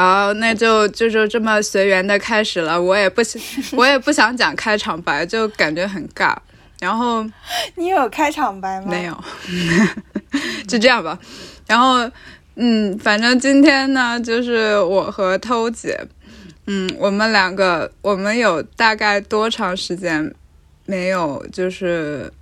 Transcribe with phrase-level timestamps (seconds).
[0.00, 2.80] 好，那就就就这么随缘的开始了。
[2.80, 3.42] 我也不想，
[3.76, 6.34] 我也不想讲开场白，就感觉很尬。
[6.78, 7.22] 然后
[7.76, 8.86] 你有开场白吗？
[8.88, 9.24] 没有，
[10.66, 11.18] 就这样吧。
[11.66, 12.10] 然后，
[12.54, 16.00] 嗯，反正今天呢，就是我和偷姐，
[16.66, 20.34] 嗯，我们两个，我们有大概多长时间
[20.86, 22.32] 没有，就是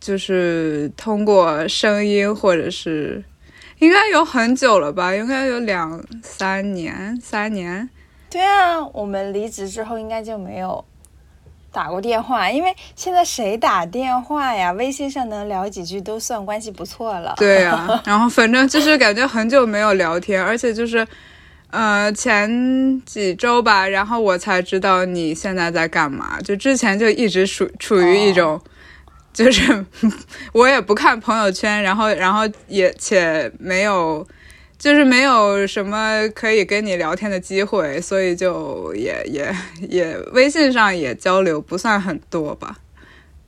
[0.00, 3.22] 就是通过声音或者是。
[3.80, 5.14] 应该有很久了吧？
[5.14, 7.88] 应该有两三年，三年。
[8.30, 10.84] 对啊，我们离职之后应该就没有
[11.72, 14.70] 打过电话，因为现在谁打电话呀？
[14.72, 17.34] 微信上能聊几句都算关系不错了。
[17.38, 21.06] 对啊， 然后反正就是感觉很久没有聊天，而且就是，
[21.70, 28.60] 呃，前几周吧，然后我才知道你现在在干嘛，就之前就一直处处于一种。
[29.32, 29.84] 就是
[30.52, 34.26] 我也不看朋友圈，然后然后也且没有，
[34.78, 39.54] 就是没有什么可以跟你聊天的机会，所以就也也
[39.88, 42.76] 也微信上也交流不算很多吧。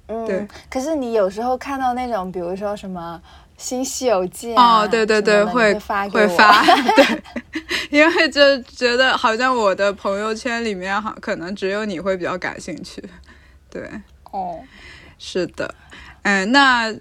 [0.07, 0.47] 嗯，对。
[0.71, 3.21] 可是你有时候看到那种，比如说什么
[3.57, 6.65] 新西游记哦，对对对，会发会发，
[6.97, 7.23] 对，
[7.91, 13.03] 因为就觉得好像我的朋友圈里面好，可能只有你会比较感兴趣，
[13.69, 13.83] 对。
[14.31, 14.61] 哦。
[15.25, 15.73] 是的，
[16.23, 16.93] 嗯，那，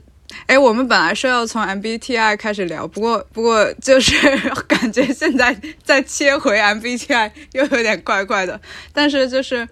[0.45, 4.15] 哎，我们本来说要从 MBTI 开始聊，不过，不过就是
[4.69, 8.61] 感觉现在再切回 MBTI 又有点怪怪的。
[8.93, 9.67] 但是就是，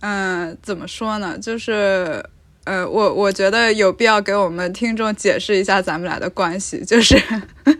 [0.00, 1.38] 嗯，怎么说呢？
[1.38, 2.24] 就是，
[2.64, 7.20] 呃，我我觉得有必要给我们听众解释一下咱们俩的关系，就是，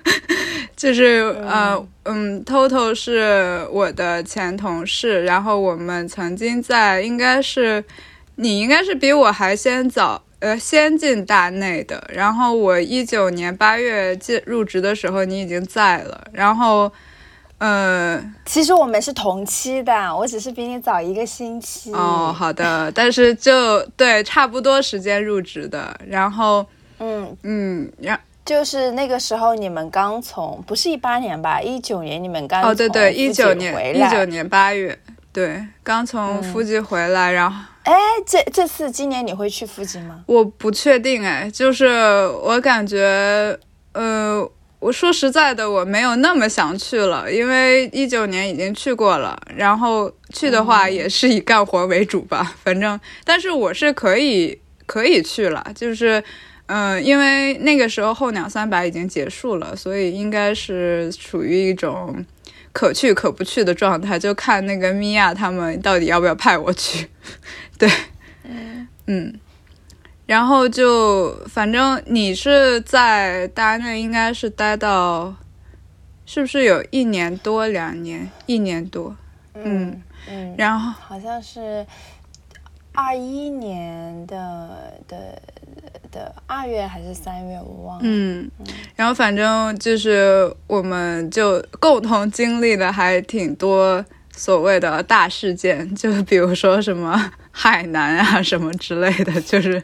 [0.77, 7.83] 就是呃，嗯，Total 是我的前同事，然后我们曾经在应该是。
[8.41, 12.09] 你应该是比我还先早，呃，先进大内的。
[12.15, 16.25] 然后我一九年八月进入职的时候，你已经在了。
[16.33, 16.91] 然后，
[17.59, 21.93] 呃，其实我们是同期的，我只是比你早一个星期。
[21.93, 25.99] 哦，好的，但是就对，差不多时间入职的。
[26.07, 26.65] 然后，
[27.01, 31.61] 嗯嗯，然就是那个时候你们刚从，不是一八年吧？
[31.61, 34.97] 一九年你们刚哦，对对，一九年一九年八月，
[35.33, 37.65] 对，刚从夫吉回来，然后。
[37.89, 40.23] 哎，这这次今年你会去附近吗？
[40.27, 41.87] 我不确定哎，就是
[42.43, 43.59] 我感觉，
[43.93, 44.47] 呃，
[44.79, 56.23] 我说实在的，我没有那么想去了，因为一九年已经去过了，然后去的话也是以干活为主吧，反正，但是我是可以可以去了，就是，
[56.67, 62.23] 嗯，因为那个时候候鸟三百已经结束了，所以应该是处于一种。
[62.71, 67.09] 可去可不去的状态，就看那个米娅他们到底要不要派我去。
[67.79, 67.89] 对，
[68.45, 69.41] 嗯嗯，
[70.27, 75.35] 然后就反正你是在大内，应该是待到，
[76.27, 78.29] 是不是有一年多两年？
[78.47, 79.17] 一年多，
[79.55, 81.87] 嗯嗯，然后好像是
[82.93, 85.41] 二一年的的。
[86.11, 88.01] 的二月还是三月，我忘了。
[88.03, 88.51] 嗯，
[88.97, 94.03] 然后反正就是我们就共同经历了还挺多
[94.35, 99.83] 所谓的大事件，就比如说什么海南啊什么之类的，就是，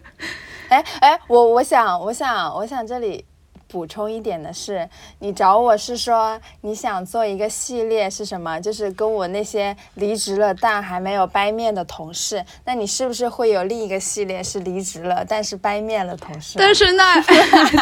[0.68, 3.24] 哎哎，我我想我想我想这里。
[3.74, 8.60] 补充一点的是，你找我是说你想做一个系列是什么？
[8.60, 16.54] 就是跟我那些离职了但还没有掰面的同事，那你是不是会有另一个系列是离职了但是掰面的同事？
[16.56, 17.14] 但是那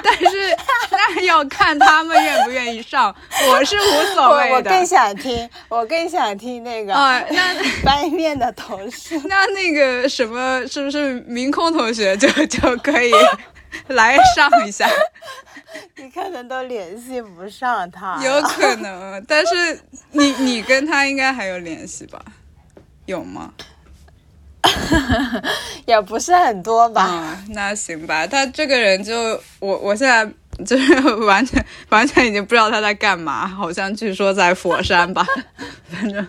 [0.03, 0.57] 但是
[0.91, 3.15] 那要看他们愿不愿意上，
[3.51, 4.55] 我是无所谓的。
[4.57, 7.55] 我更想听，我更想听那个啊，那
[7.85, 9.21] 掰面的同事。
[9.27, 13.13] 那那个什么，是不是明空同学就就可以
[13.89, 14.89] 来上一下？
[15.97, 22.23] 你可能都联系不上他，有可能，但是你你跟他应该还有联系吧？
[23.07, 23.53] 有吗？
[25.87, 27.09] 也不是很多吧。
[27.11, 28.27] 嗯，那行吧。
[28.27, 29.15] 他这个人就
[29.59, 30.25] 我我现在
[30.65, 30.95] 就是
[31.27, 35.27] 完全完全已经不知道他在干嘛，好像据说在佛山吧，
[35.91, 36.27] 反正。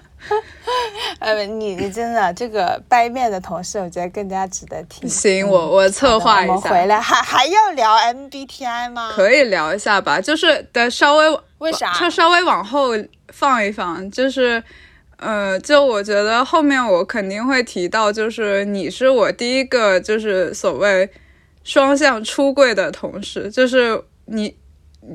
[1.19, 5.07] 呃， 你你真的这个掰面的同事，我觉得更加值得听。
[5.09, 6.53] 行，我我策划一下。
[6.53, 9.11] 我们回来还还要聊 MBTI 吗？
[9.15, 11.91] 可以聊一下吧，就是得，稍微为啥？
[11.99, 12.89] 就稍微往后
[13.29, 14.63] 放一放，就是
[15.17, 21.09] 呃，就我觉得后面我肯定会提到，就是你是我第一个就是所谓
[21.63, 24.55] 双向出柜的同事，就是你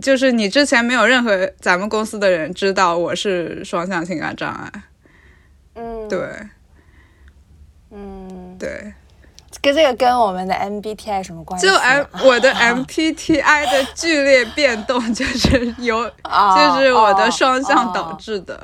[0.00, 4.82] 就是你之前没有任何咱们公司的人知道我是双向情感障碍。
[5.78, 6.18] 嗯，对，
[7.90, 8.92] 嗯，对，
[9.62, 18.60] 跟这个跟我们的 MBTI 什么关系就啊？M 我的 MBTI 的剧烈变动就是由哦就是我的双向哦导致的。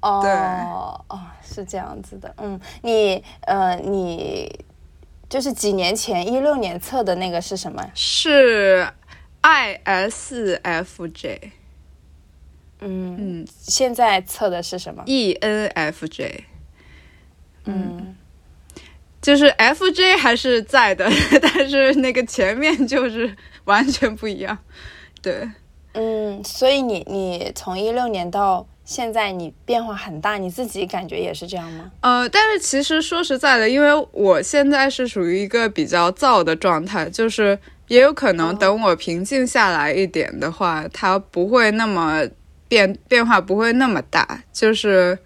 [0.00, 1.00] 哦对哦，
[1.42, 2.32] 是这样子的。
[2.38, 4.64] 嗯，你呃，你
[5.28, 7.82] 就是几年前一六年测的那个是什么？
[7.94, 8.86] 是
[9.42, 11.50] ISFJ，
[12.80, 16.40] 嗯，嗯现在测的是什么？，ENFJ，
[17.64, 18.14] 嗯
[19.22, 21.10] 就是 FJ 还是在的，
[21.42, 23.34] 但是那个前面就是
[23.64, 24.56] 完全不一样。
[25.20, 25.50] 对，
[25.94, 31.90] 嗯，所以你你从一六年到现在，你变化很大，你自己感觉也是这样吗？
[32.02, 37.58] 呃，但是其实说实在的，因为我现在是属于一个比较燥的状态，就是
[37.88, 42.22] 也有可能等我平静下来一点的话，它不会那么
[42.68, 45.18] 变变化不会那么大，就是。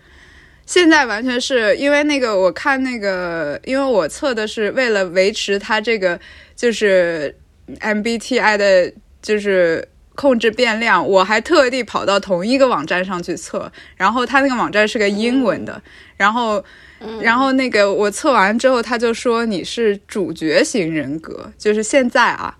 [0.66, 6.20] 现在完全是因为那个，我看那个，因为我测的是为了维持它这个
[6.54, 7.36] 就是
[7.80, 15.82] MBTI 的，就是控制变量，我还特地跑到同一个网站上去测，然后它那个网站是个英文的，
[16.16, 16.64] 然后，
[17.20, 22.56] 然后那个我测完之后，他就说你是主角型人格，就是现在啊。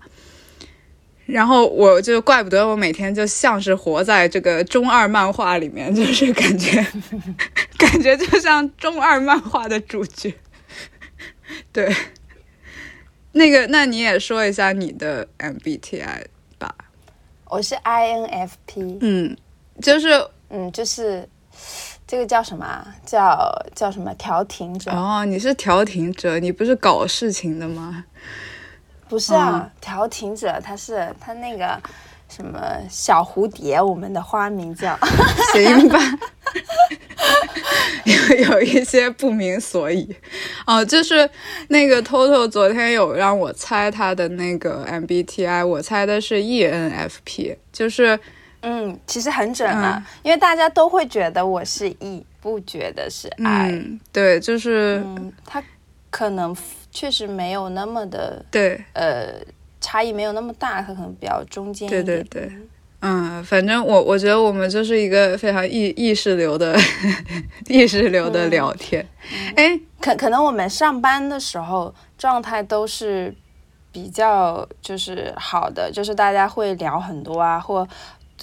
[1.31, 6.85] 然后我就怪不得我每天就像是活在这个中二漫画里面，就是感觉
[7.79, 10.33] 感觉就像中二漫画的主角。
[11.71, 11.93] 对，
[13.31, 16.25] 那个，那你也说一下你的 MBTI
[16.57, 16.75] 吧。
[17.45, 19.35] 我是 INFP，嗯，
[19.81, 21.27] 就是嗯，就是
[22.07, 22.95] 这个叫什么啊？
[23.05, 24.91] 叫叫什么调停者？
[24.91, 28.05] 哦，你是调停者，你不是搞事情的吗？
[29.11, 31.77] 不是啊，调停者他是他那个
[32.29, 32.57] 什么
[32.89, 34.97] 小蝴蝶，我们的花名叫。
[35.51, 35.99] 行吧，
[38.05, 40.15] 有有一些不明所以。
[40.65, 41.29] 哦，就是
[41.67, 48.17] 那个 Toto 昨天有让我猜他的那个 MBTI，我猜的是 E ENFP，就是
[48.61, 53.71] 嗯，其实很准嘛，因为大家都会觉得我是 E，不觉得是 I。
[53.71, 55.61] 嗯，对，就是、嗯，他
[56.09, 56.55] 可能
[56.91, 59.33] 确实没有那么的对呃
[59.79, 62.23] 差异没有那么大，它可能比较中间一对点。
[62.25, 62.51] 对对。
[63.03, 66.77] 嗯，反正我我觉得我们就是一个非常意意识流的
[67.67, 69.03] 意识流的聊天。
[69.55, 73.33] 哎、可可能我们上班的时候状态都是
[73.91, 77.87] 比较就是好的，就是大家会聊很多啊，或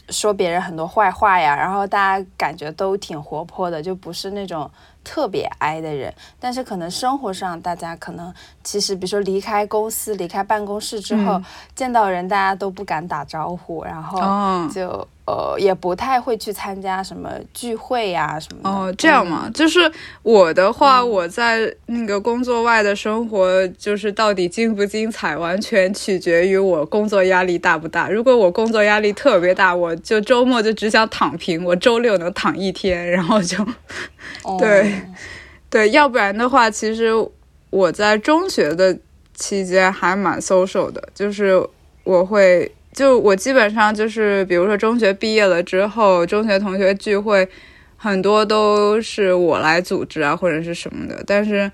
[0.09, 4.69] 说别人很多坏话呀，然后大家感觉都挺活泼的，就不是那种
[5.03, 6.13] 特别 I 的人。
[6.39, 15.07] 但是可能生活上大家可能其实比如说离开公司、离开办公室之后，嗯见到人大家都不敢打招呼，然后哦就。
[15.29, 18.71] 呃，也不太会去参加什么聚会呀、什么的。
[18.71, 19.93] 哦，这样嗯嘛，就是
[20.23, 28.09] 我的话，我在那个工作外的生活，就是到底精不精彩，完全取决于我工作压力大不大。
[28.09, 33.63] 如果我工作压力特别大，我就周末就只想躺平，我周六能躺一天，然后就
[34.45, 34.91] 哦对
[35.69, 37.11] 对，要不然的话，其实
[37.69, 38.99] 我在中学的
[39.35, 41.63] 期间还蛮 social 的，就是
[42.05, 42.73] 我会。
[42.99, 47.49] 就我基本上就是，比如说中学毕业了之后，中学同学聚会，
[47.97, 51.23] 很多都是我来组织啊，或者是什么的。
[51.25, 51.71] 但是，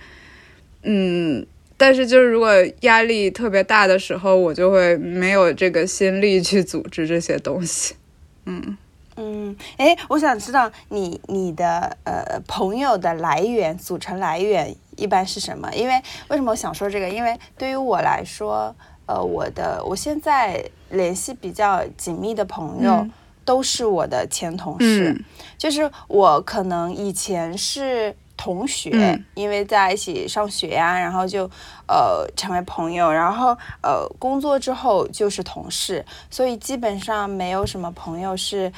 [0.82, 1.47] 嗯，
[1.79, 2.50] 但是就是如果
[2.81, 7.94] 压力特别大的时候，我就会没有这个心力去组织这些东西。
[8.44, 8.77] 嗯
[9.17, 15.72] 嗯，哎，我想知道你你的呃朋友的来源组成来源一般是什么？
[15.75, 15.94] 因为
[16.29, 17.08] 为什么我想说这个？
[17.08, 20.63] 因为对于我来说，呃，我的我现在
[20.94, 22.93] 联系比较紧密的朋友。
[22.94, 23.13] 嗯
[23.46, 25.24] 都是我的前同事，嗯
[25.58, 31.44] 就是我可能以前是同学，嗯因为在一起上学呀、然后就
[31.86, 38.72] 呃成为朋友，然后呃工作之后就是同事，所以基本上没有什么朋友是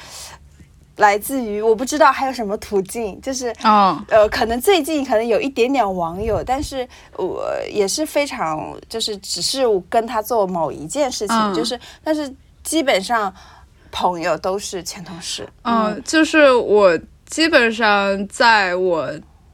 [0.97, 13.31] 来自于我不知道还有什么途径，就是哦，呃，可能最近可能有一点点网友，但是我也是非常就是只是我跟他做某一件事情，嗯就是但是基本上
[13.91, 15.47] 朋友都是前同事。
[15.61, 19.07] 嗯，就是我基本上在我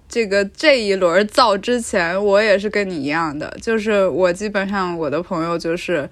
[0.08, 6.10] 这个这一轮造之前，我也是跟你一样的，就是我基本上我的朋友就是，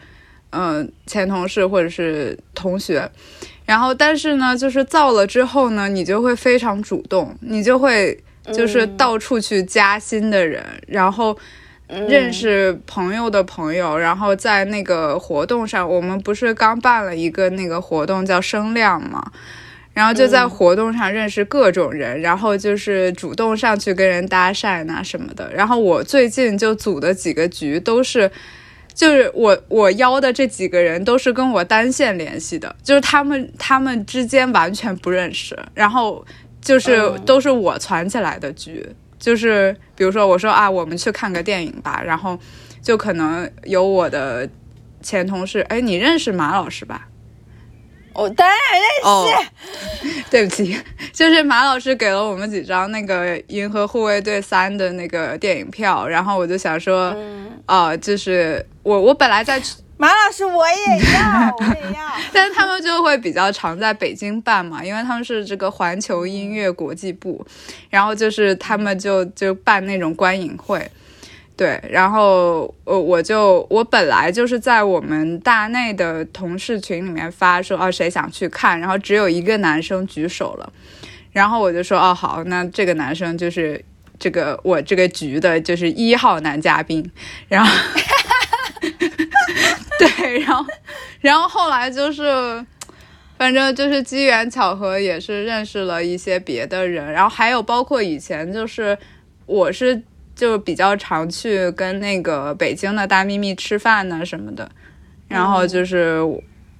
[0.49, 3.09] 嗯、前同事或者是同学。
[3.71, 11.37] 然后，但是呢，就是造了之后呢，你就会非常主动，你就会就是嗯到处去加新的人，然后
[11.87, 19.31] 认识朋友的朋友，然后在那个活动上，我们不是刚办了一个那个活动叫声量嘛，
[19.93, 25.49] 然后就在活动上认识各种人，然后就是主动上去跟人搭讪啊什么的。
[25.53, 28.29] 然后我最近就组的几个局都是，
[28.93, 36.23] 就是我我邀的这几个人都是跟我单线联系的，就是他们他们之间完全不认识，然后
[36.61, 38.85] 就是都是我传起来的局，
[39.17, 42.37] 就是比如说我说啊，我们去看个电影吧，然后
[42.81, 44.47] 就可能有我的
[45.01, 47.07] 前同事，哎，你认识马老师吧？
[48.13, 50.77] 我当然认识， 对不起，
[51.13, 57.15] 就是马老师给了我们几张那个《银河护卫队三》的那个电影票，然后我就想说，
[57.65, 59.61] 啊，就是我我本来在
[59.97, 62.01] 马老师我也要， 我也要，
[62.33, 67.45] 但是他们就会比较常在北京办嘛，因为他们是这个环球音乐国际部，
[67.89, 70.89] 然后就是他们就就办那种观影会。
[71.61, 80.73] 对，然后呃，我就我本来就是在我们大内的同事群里面发说，哦，谁想去看，然后只有一个男生举手了，
[81.31, 83.79] 然后我就说，哦，好，那这个男生就是
[84.17, 87.07] 这个我这个局的就是一号男嘉宾，
[87.47, 87.71] 然后，
[89.99, 90.65] 对，然后，
[91.19, 92.65] 然后后来就是，
[93.37, 98.97] 反正就是机缘巧合，也是认识了一些别的人，然后还有包括以前就是
[99.45, 100.01] 我是。
[100.41, 104.67] 就比较常去跟那个北京的大秘密吃饭呢什么的，
[105.27, 106.17] 然后就是，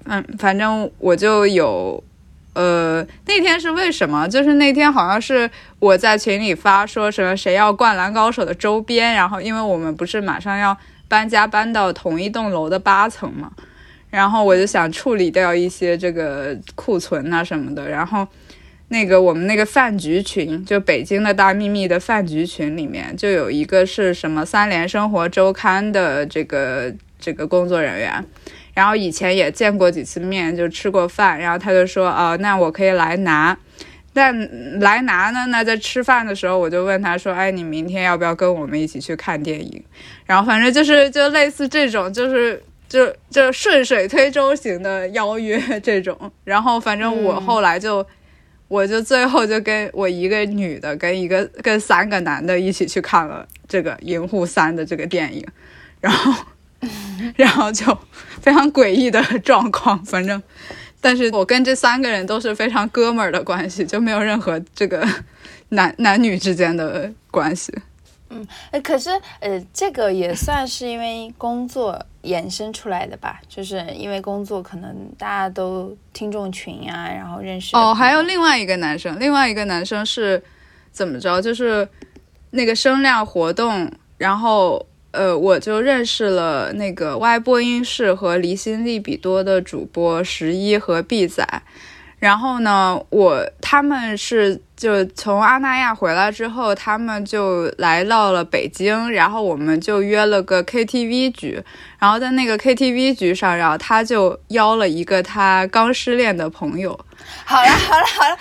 [0.06, 2.04] 嗯，反正我就有，
[2.54, 4.28] 呃，那天是为什么？
[4.28, 10.76] 就是那天好像是我在群里发说什么谁要灌篮高手的周边，然后因为我们不是马上要
[11.08, 13.52] 搬家搬到同一栋楼的八层嘛，
[14.10, 18.28] 然后我就想处理掉一些这个库存啊什么的，然后。
[18.92, 28.22] 那个我们那个饭局群，就北京的大秘密的饭局群里面，就有一个是什么三联生活周刊的这个这个工作人员，
[28.74, 33.58] 然后以前也见过几次面，就吃过饭，然后他就说，哦，那我可以来拿，
[34.12, 34.38] 但
[34.82, 39.82] 来拿呢，那在吃饭的时候，我就问他说，哎，你明天要不要跟我们一起去看电影？
[40.26, 48.06] 然后反正就是就类似这种，就是就就顺水推舟型的邀约这种，然后反正我后来就。
[48.72, 55.46] 我就最后就跟我一个女的跟一个跟三个男的一起去看了这个《银护三》的这个电影，
[56.00, 56.34] 然后，
[57.36, 57.86] 然后就
[58.40, 60.02] 非常诡异的状况。
[60.06, 60.42] 反正，
[61.02, 65.06] 但是我跟这三个人都是非常哥们儿的关系，就没有任何这个
[65.70, 67.74] 男 男女之间的关系。
[68.30, 68.48] 嗯，
[68.82, 69.10] 可是，
[69.42, 73.40] 呃，这个也算是因为工作衍生出来的吧？
[73.48, 77.76] 就是因为工作，可能大家都听众群啊，然后认识。
[77.76, 80.42] 哦，还有另外一个男生，另外一个男生是
[80.92, 81.42] 怎么着？
[81.42, 81.88] 就是
[82.52, 91.46] 那个声量活动，然后，呃，我就认识了那个 Y 播音室和离心力比多的主播十一和 B 仔。
[92.20, 101.64] 然后呢，我他们是就从阿那亚回来之后，他们就来到了北京，然后我们就约了个 KTV 局，
[102.00, 107.00] 然后在那个 KTV 局上，然后他就邀了一个他刚失恋的朋友。
[107.46, 108.36] 好了好了好了，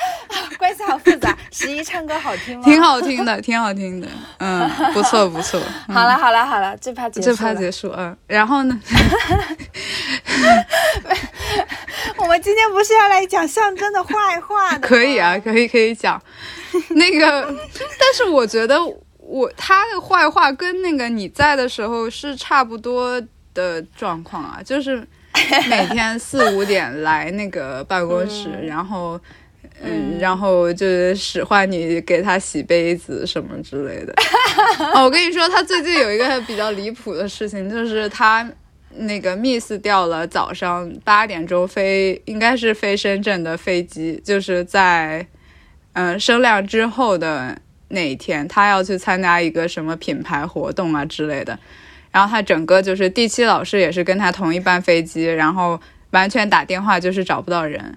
[0.56, 1.37] 关系好复杂。
[1.52, 2.64] 十一唱歌好听吗？
[2.64, 5.61] 挺好听的，挺好听的，嗯，不错不错。
[5.88, 7.26] 好了好了好了，这趴结束。
[7.26, 8.80] 这趴结束，嗯，然后呢？
[12.16, 14.88] 我们今天不是要来讲象征的坏话的？
[14.88, 16.20] 可以啊，可以可以讲。
[16.90, 17.42] 那个，
[17.99, 18.78] 但是我觉得
[19.18, 23.20] 我他的坏话跟那个你在的时候是差不多
[23.54, 25.06] 的状况啊，就是
[25.68, 29.20] 每天四五点来那个办公室，然后
[29.82, 34.14] 嗯，然后就是使唤你给他洗杯子什么之类的。
[34.94, 38.49] 哦，我跟你说，他最近有一个比较离谱的事情，就是他。
[38.92, 45.25] 那个 miss 掉了早上八点钟飞，应该是飞深圳的飞机，就是在
[45.92, 51.59] 嗯声量之后的那一天，他要去参加一个什么品牌活动啊之类的。
[52.11, 55.80] 然后他整个就是第七老师也是跟他同一班飞机，然后
[56.11, 57.97] 完全打电话就是找不到人。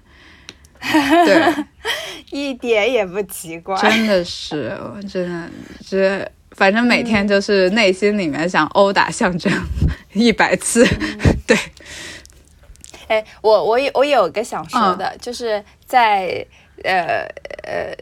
[0.80, 1.64] 对，
[2.30, 3.76] 一点也不奇怪。
[3.80, 4.76] 真的是，
[5.10, 5.50] 真的
[5.86, 6.30] 这。
[6.56, 9.52] 反正每天就是内心里面想殴打象征
[10.12, 10.86] 一百次，
[11.48, 11.58] 对。
[13.08, 16.46] 哎，我我有我有个想说的，就是在
[16.82, 17.26] 呃
[17.62, 17.96] 呃，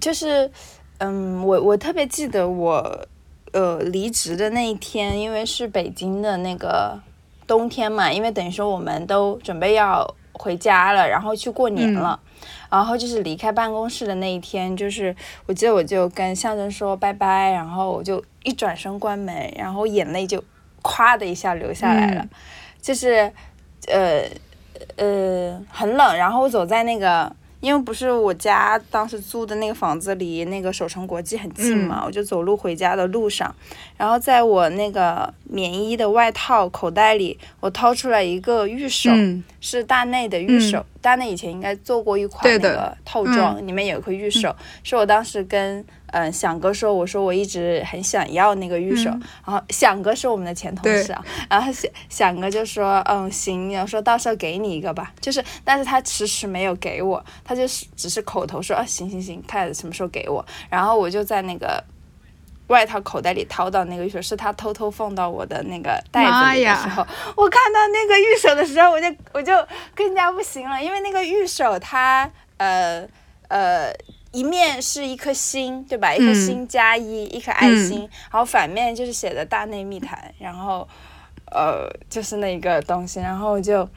[0.00, 0.50] 就是
[0.98, 3.06] 嗯，我我特别记得我
[3.52, 6.98] 呃离职的那一天，因为是北京的那个
[7.46, 12.18] 冬天嘛，因为等于说我们都准备要回家了，然后去过年了。
[12.68, 15.14] 然后就是离开办公室的那一天，就是
[15.46, 20.42] 我记得我就跟象征说拜拜，然后我就一转身关门，然后眼泪就
[20.82, 22.26] 咵的一下流下来了，
[22.80, 23.30] 就是
[23.88, 24.24] 呃
[24.96, 27.30] 呃很冷，然后我走在那个
[27.62, 33.54] 因为不是我家当时租的那个房子离那个首城国际很近嘛，我就走路回家的路上，
[33.96, 40.84] 然后在我那个棉衣的外套口袋里，我掏出来一个玉手，嗯是大内的玉手。
[41.00, 49.22] 大内以前应该做过一款的那个套装，里面有一颗玉手，是我当时跟嗯、呃响哥说，我说我一直很想要那个玉手，嗯。
[49.44, 61.82] 然后响哥是我们的前同事啊，然后响响哥就说嗯行，我说到时候给你一个吧，就是但是他迟迟没有给我，他就是只是口头说啊行行行，看什么时候给我，然后我就在那个。
[62.68, 69.52] 外套口袋里掏到那个玉手，是他偷偷放到我的那个袋子里的时候，我看到那个玉手的时候，我就我就
[69.94, 73.06] 更加不行了，因为那个玉手它呃
[73.48, 73.92] 呃
[74.32, 76.12] 一面是一颗心，对吧？
[76.14, 80.88] 一颗心加一，一颗爱心，然后反面就是写的大内密谈，然后
[81.50, 83.88] 呃就是那个东西，然后就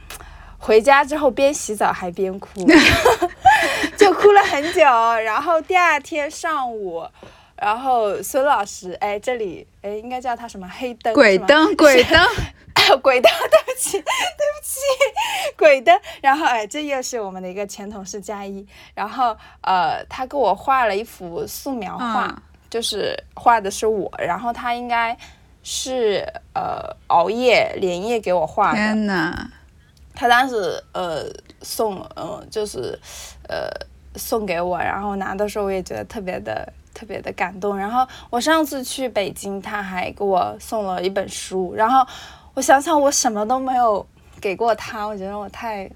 [0.60, 2.50] 回家之后边洗澡还边哭，
[3.98, 7.06] 就哭了很久，然后第二天上午。
[7.55, 10.67] 然后孙老师，哎，这里，哎，应该叫他什么？
[10.67, 11.13] 黑灯？
[11.13, 12.21] 鬼灯，鬼灯，
[13.01, 14.79] 鬼灯， 对不起，对不起，
[15.57, 16.00] 鬼灯。
[16.21, 25.17] 然后哎，这又是我们的一个前同事加一，然后呃，他给我画了一幅素描画，嗯就是画的是我，然后他应该
[25.63, 28.77] 是呃熬夜连夜给我画的。
[28.77, 29.33] 天呐！
[30.13, 31.25] 他当时呃
[31.62, 33.00] 送呃就是
[33.47, 33.69] 呃
[34.15, 37.77] 送给我，然后拿的时候我也觉得特别的特别的感动。
[37.77, 41.75] 然后我上次去北京，他还给我送了一本书。
[41.75, 42.03] 然后
[42.55, 44.03] 我想想，我什么都没有
[44.41, 45.87] 给过他，我觉得我太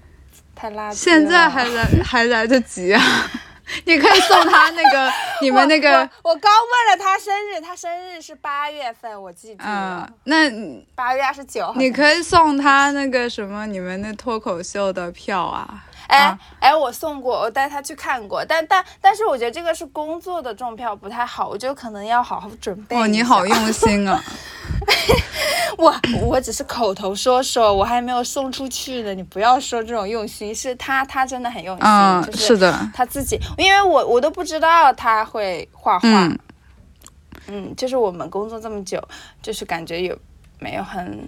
[0.54, 0.94] 太垃圾了。
[0.94, 3.02] 现在还来 还来得及啊！
[3.84, 5.08] 你可以送他那个
[5.40, 10.50] 你们那个我，我刚问了他生日，他生日是八月份，我记住嗯了，，那
[10.96, 11.74] 八、月二十九号。
[11.76, 15.84] 你可以送他那个什么你们那脱口秀的票啊。
[16.10, 22.96] 哎啊哎，我送过，我带他去看过，但但但是我觉得这个是工作的中票不太好，我觉得可能要好好准备。
[22.96, 24.22] 哦，你好，用心啊！
[25.78, 36.38] 我我只是口头说说，我还没有送出去呢，你不要说这种用心，是他他真的很用心，嗯，就是的，他自己，因为我我都不知道他会画画，嗯
[37.46, 39.02] 嗯，就是我们工作这么久，
[39.40, 40.18] 就是感觉有
[40.58, 41.18] 没有很，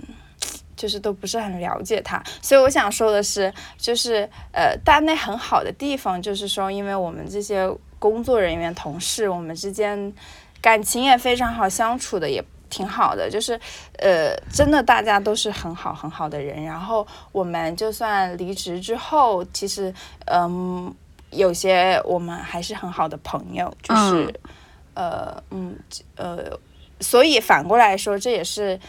[0.83, 10.13] 就是都不是很了解他，所以我想说的是，就是呃，大内很好的地方就是说，因为我们这些工作人员、同事，我们之间
[10.61, 12.45] 感情也非常好，相处的也。
[12.75, 13.53] 挺好的，就是，
[13.99, 16.65] 呃，真的大家都是很好很好的人。
[16.65, 19.93] 然后我们就算离职之后，其实，
[20.25, 20.91] 嗯，
[21.33, 24.33] 有些我们还是很好的朋友，就是，嗯
[24.95, 25.79] 呃，嗯，
[26.17, 26.59] 呃，
[26.99, 28.81] 所以反过来说，这也是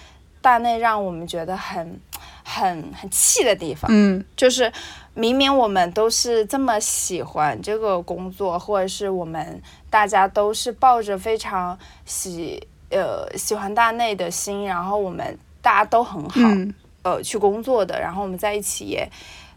[0.44, 2.00] 大内让我们觉得很、
[2.44, 3.90] 很、很气的地方。
[3.92, 4.24] 嗯。
[4.36, 4.72] 就是
[5.16, 16.74] 明明我们都是这么喜欢这个工作，或者是我们大家都是抱着非常喜呃喜欢大内的心，然后我们大家都很好，嗯。
[17.04, 19.06] 呃去工作的，然后我们在一起也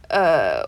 [0.08, 0.60] 呃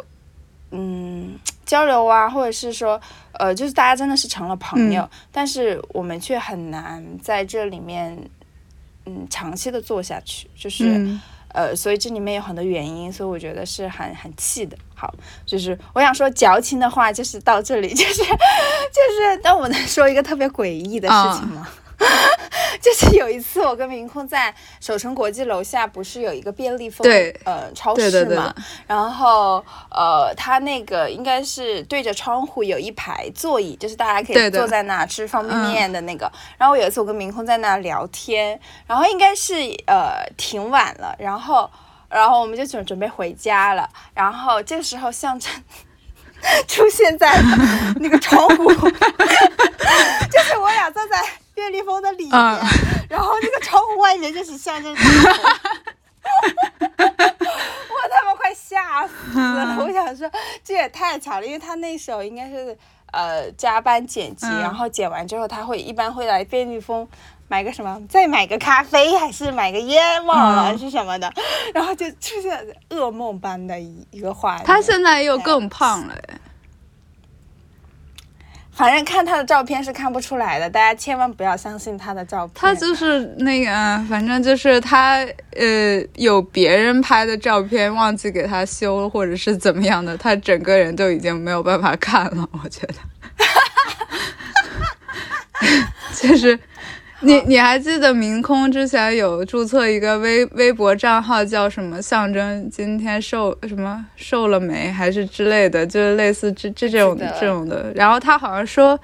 [0.71, 3.01] 嗯交流啊，或者是说
[3.33, 8.17] 呃就是大家真的是成了朋友，但是我们却很难在这里面
[9.09, 10.85] 嗯长期的做下去，就是。
[10.85, 11.21] 嗯
[11.55, 14.77] 呃，所以这里面有很多原因，所以我觉得是很很气的。
[14.95, 15.13] 好，
[15.47, 21.67] 就是我想说矫情的话，就是到这里，就是就是，但我能说一个特别诡异的事情吗？
[22.83, 28.27] 就是有一次，我跟明空在首城国际楼下，不是有一个便利蜂对呃超市嘛？
[28.27, 36.31] 对对然后呃，它那个应该是对着窗户有一排座椅，就是大家可以坐在那吃方便面的那个。
[36.57, 39.55] 然后有一次我跟明空在那聊天，然后应该是
[39.87, 41.69] 呃挺晚了，然后
[42.09, 45.53] 然后我们就准准备回家了，然后这个时候象征。
[46.69, 47.37] 出现在
[47.97, 48.81] 那个窗户， 就
[50.41, 51.21] 是我俩坐在
[51.59, 52.61] 便利蜂的里面，嗯
[53.11, 55.49] 然后那个窗户外面就是象征大头。
[56.99, 59.77] 我他妈快吓死了！
[59.83, 60.31] 我想说
[60.63, 62.77] 这也太巧了，因为他那时候应该是
[63.13, 67.07] 呃加班剪辑，嗯然后剪完之后他会一般会来便利蜂
[67.49, 71.33] 买个什么，再买个咖啡还是买个烟，忘了嗯是什么的，
[71.75, 74.65] 然后就出现噩梦般的一一个画面。
[74.65, 76.39] 他现在又更胖了，哎
[78.79, 82.53] 反正看他的照片是看不出来的，大家千万不要相信他的照片。
[82.55, 83.73] 他就是那个，
[84.09, 92.95] 反正就是他，呃，有别人拍的照片忘记给他修，或者是怎么样的，他整个人都已经没有办法看了，我觉得，
[96.15, 96.57] 就是
[97.21, 107.93] 你你还记得明空之前有注册一个微微博账号叫什么象征今天瘦什么瘦了没还是之类的，就是类似这这种记得这种的。
[107.95, 108.99] 然后他好像说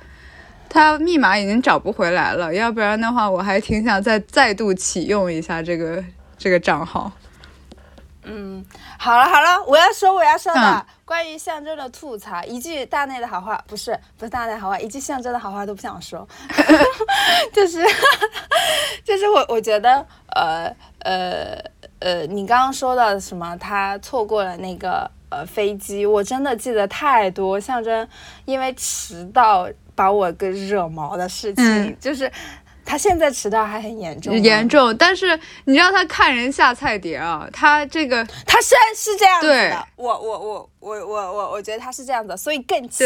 [0.68, 6.02] 他密码已经找不回来了，要不然的话我还挺想再再度启用一下这个
[6.38, 7.10] 这个账号。
[8.24, 8.64] 嗯，
[8.98, 10.84] 好了好了，我要说我要说的、嗯。
[11.04, 16.26] 关于象征的吐槽，一句大内的好话不是不是大内好话，一句象征的好话都不想说，
[17.52, 17.84] 就是
[19.04, 21.58] 就是我我觉得呃呃
[22.00, 28.08] 呃，你刚刚说的什么，他错过了那个呃飞机，我真的记得太多，象征
[28.46, 31.96] 因为迟到把我给惹毛的事情，嗯。
[32.00, 32.30] 就是
[32.84, 39.70] 他现在迟到还很严重吗，严重，但是你知道他看人下菜碟啊，他这个他虽然是这样子对。
[39.70, 43.04] 的，我我我我我我我觉得他是这样子，所以更气，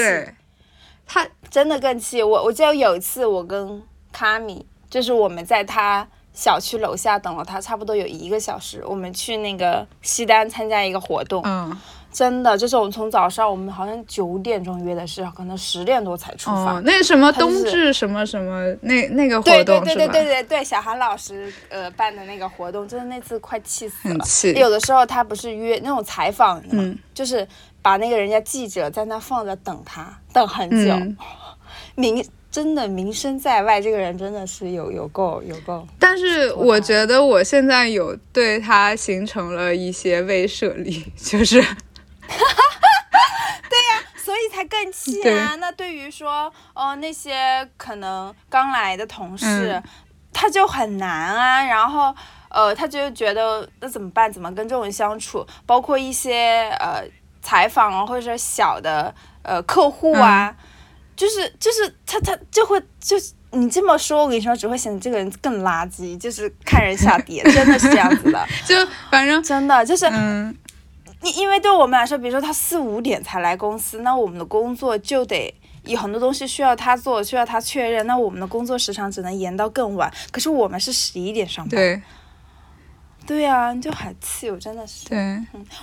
[1.07, 2.23] 他真的更气。
[2.23, 11.77] 我我记得有一次我跟卡米，就是我们在他小区楼下等了他差不多有一个小时，我们去那个西单参加一个活动，嗯
[12.19, 16.75] 真的就是我们从早上我们好像九点钟约的是，可能十点多才出发。
[16.75, 19.95] 哦，那什么冬至什么什么那那个活对对动是吧？
[19.95, 24.19] 对对对对对，小韩老师呃办的那个活动，真的那次快气死了。
[24.25, 24.53] 气。
[24.55, 27.47] 有的时候他不是约那种采访，嗯，就是
[27.81, 31.17] 把那个人家记者在那放着等他，等很久，嗯，
[31.95, 35.87] 名真的名声在外，这个人真的是有有够有够。
[36.01, 41.63] 但是我觉得我现在有对他形成了一些威慑力，就是
[44.17, 45.55] 所以才更气对啊！
[45.59, 49.83] 那对于说，呃，那些可能刚来的同事，嗯
[50.35, 51.65] 他就很难啊。
[51.65, 52.15] 然后，
[52.51, 54.31] 呃，他就觉得那怎么办？
[54.31, 55.47] 怎么跟这种人相处？
[55.65, 57.03] 包括一些呃
[57.41, 60.55] 采访啊，或者说小的呃客户啊，
[61.17, 68.77] 就是就是他他就会就是你这么说，我跟你说，只会显得这个人更垃圾，就是看人下 跌，真的是这样子的，就
[69.11, 70.55] 反正真的就是嗯，
[71.23, 75.53] 因因为对我们来说，比如说他四五点才来公司，那我们的工作就得
[75.85, 80.13] 有很多东西需要他做，需要他确认，那我们的工作时长只能延到更晚。
[80.31, 82.03] 可是我们是十一点上班，对
[83.27, 85.39] 对啊，就很气，我真的是，对，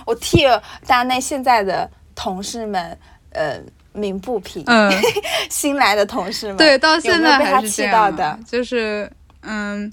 [0.06, 0.44] 我替
[0.86, 2.98] 大内现在的同事们，
[3.30, 3.60] 呃，
[3.92, 4.90] 鸣不平，嗯，
[5.50, 8.38] 新来的同事们，对，到现在被他气到的？
[8.46, 9.10] 就是
[9.42, 9.92] 嗯。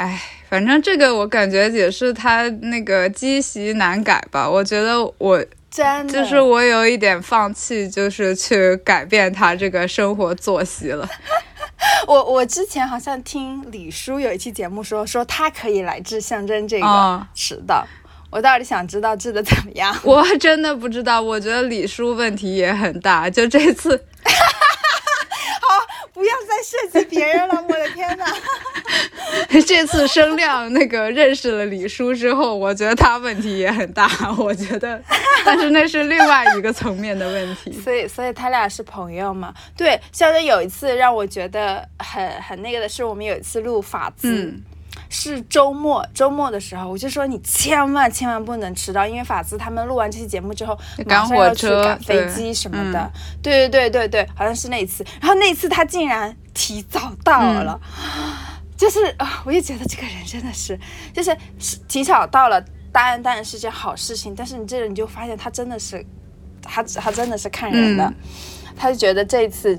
[0.00, 4.48] 哎，反正这个我感觉也是他那个积习难改吧。
[4.48, 11.06] 我觉得我真的就是我有一点放弃，就是去改变他这个生活作息了。
[12.08, 17.86] 我我之前好像听李叔有一期节目说，说他可以来治象征这个哦迟到。
[18.30, 19.94] 我到底想知道治的怎么样？
[20.02, 23.28] 我真的不知道，我觉得李叔问题也很大。
[23.28, 24.02] 就这次，
[26.20, 28.26] 不要再涉及别人了， 我的天哪！
[29.66, 34.06] 这次声量那个认识了李叔之后，我觉得他问题也很大。
[34.36, 35.02] 我觉得，
[35.46, 37.72] 但是那是另外一个层面的问题。
[37.72, 39.54] 所以，所以他俩是朋友嘛？
[39.74, 44.62] 对，像是有一次让我觉得很很那个的是，我们有一次录法字，嗯
[45.10, 50.74] 是周末，周末的时候，我就说你千万千万不能迟到，因为法资他们录完这期节目之后，
[51.06, 53.00] 赶马上要去火车赶飞机什么的。
[53.00, 53.10] 嗯
[53.42, 55.04] 对对对对对，好像是那一次。
[55.20, 57.78] 然后那一次他竟然提早到了。
[58.76, 60.78] 就是啊，我也觉得这个人真的是，
[61.12, 62.58] 就是是提早到了，
[62.90, 66.02] 当然当然是件好事情，但是你这人你就发现他真的是，
[66.62, 68.14] 他他真的是看人的，嗯
[68.76, 69.76] 他就觉得这次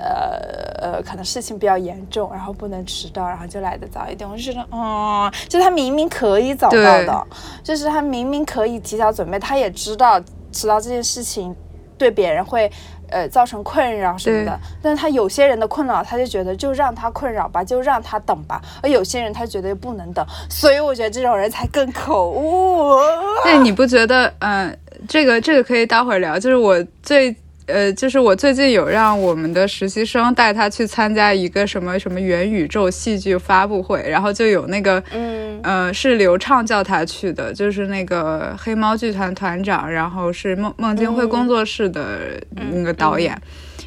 [0.00, 4.28] 呃呃可能事情比较严重，然后不能迟到，然后就来的早一点。
[4.28, 7.26] 我就觉得，哦、就他明明可以早到的，
[7.62, 10.20] 就是他明明可以提早准备，他也知道
[10.52, 11.54] 迟到这件事情
[11.98, 12.70] 对别人会。
[13.10, 22.98] 呃，造成困扰什么的，但是他有些人的困扰，他就觉得就让他困扰吧，就让他等吧，而有些人他觉得不能等，所以我觉得这种人才更可恶。
[23.44, 24.76] 那你不觉得，嗯、
[25.06, 26.38] 这个这个可以待会儿聊。
[26.38, 41.28] 就是我最，呃，就是我最近有让我们的实习生带他去参加一个什么什么元宇宙戏剧发布会，然后就有那个，嗯呃，是刘畅叫他去的，就是那个黑猫剧团团长，然后是孟孟京辉嗯。
[41.28, 42.40] 工作室的
[42.72, 43.40] 那个导演，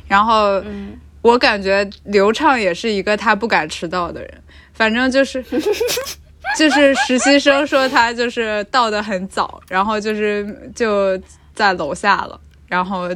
[0.07, 4.31] 然后嗯，我感觉刘畅也是一个他不敢迟到的人，
[4.73, 5.43] 反正就是
[6.57, 11.19] 就是实习生说他就是到的很早，然后就是就
[11.53, 13.09] 在楼下了，然后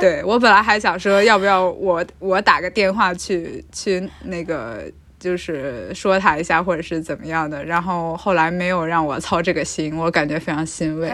[0.00, 4.90] 对我本来还想说要不要我我打个电话去去那个。
[5.18, 11.10] 就是说他一下，或者是怎么样的，然后后来没有让我操这个心，我感觉非常欣慰。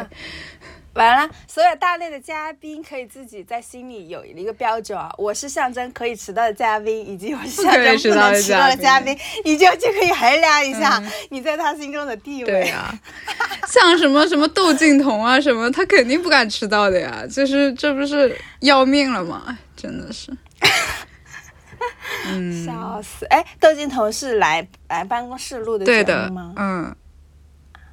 [0.94, 12.50] 完了，所有大内的嘉宾可以自己在心里有一个标准啊，我是象征可以迟到的嘉宾，以及我是象征不能迟到的嘉宾，你就就可以衡量一下你在他心中的地位。
[12.50, 12.92] 对呀，
[13.66, 19.58] 像什么什么窦靖童啊什么，他肯定不敢迟到的呀，就是这不是要命了吗？
[19.74, 20.30] 真的是，
[22.28, 23.24] 嗯，笑死！
[23.30, 26.52] 哎，窦靖童是来来办公室录的节目吗？
[26.56, 26.94] 嗯，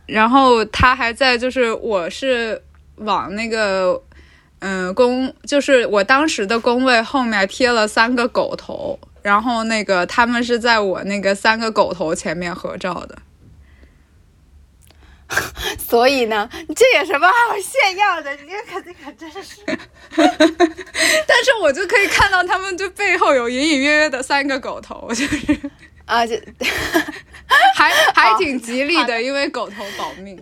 [0.06, 2.62] 然后他还在，就是我是。
[3.00, 4.02] 往那个，
[4.60, 13.18] 嗯，工就是我当时的工位后面贴了三个狗头，然后那个他们是在我那个三个狗头前面合照的。
[15.78, 18.32] 所以呢，这有什么好炫耀的？
[18.38, 19.62] 你这这可真是。
[20.16, 25.60] 但是我就可以看到他们就背后有隐隐约约的三个狗头，就是
[26.06, 26.36] 啊，就
[27.76, 30.36] 还还挺吉利的，因为狗头保命。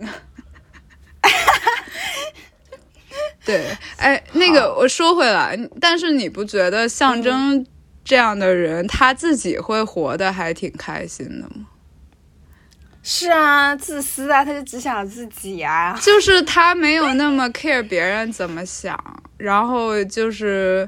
[3.48, 3.64] 对，
[3.96, 7.64] 哎，那个我说回来，但是你不觉得象征
[8.04, 11.66] 这样的人，他自己会活得还挺开心的吗？
[13.02, 15.98] 是啊，自私啊，他就只想自己啊。
[16.02, 18.94] 就是他没有那么 care 别人怎么想，
[19.38, 20.86] 然后就是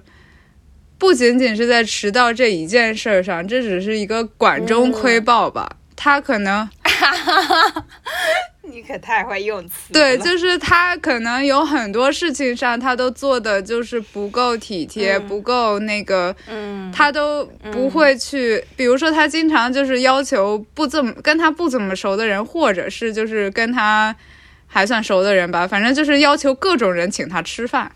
[0.99, 5.79] 不仅仅是在迟到这一件事上，这只是一个管中窥豹吧。
[5.97, 6.69] 他可能。
[8.71, 9.93] 你可太会用词。
[9.93, 18.65] 对，就是他可能有很多事情上，他都做的就是不够体贴，不够那个，嗯，他都不会去。
[18.77, 24.15] 比如说，他经常就是要求不怎么跟他不怎么熟的人，或者是就是跟他
[24.67, 27.91] 还算熟的人吧，反正就是要求各种人请他吃饭。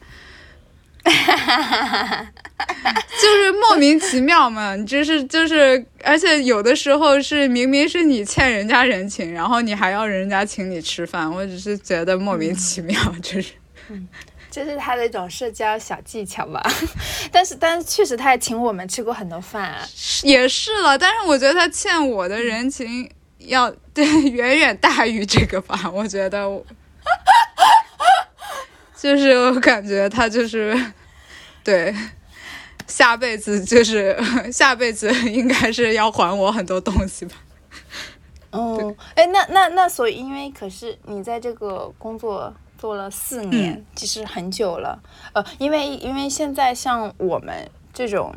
[1.04, 2.32] 哈哈哈哈哈，
[3.20, 13.52] 就是莫名其妙嘛，就是就是，而且有的时候是明明是你欠人家人情，然后你还要人家请你吃饭，我只是觉得莫名其妙，就是，
[13.90, 14.08] 嗯，
[14.50, 16.62] 这是他的一种社交小技巧吧。
[17.30, 19.76] 但是但是确实他也请我们吃过很多饭，
[20.22, 20.96] 也是了。
[20.96, 26.48] 但是我觉得他欠我的人情要对远远大于这个吧，我觉得。
[29.04, 30.74] 就是我感觉他就是，
[31.62, 31.94] 对，
[32.86, 34.16] 下辈子就是
[34.50, 37.34] 下辈子应该是要还我很多东西吧。
[38.50, 44.98] 哦，哎，那那那，所以因为可是你在这个工作做了四年，其实很久了。
[45.34, 48.34] 呃，因为因为现在像我们这种，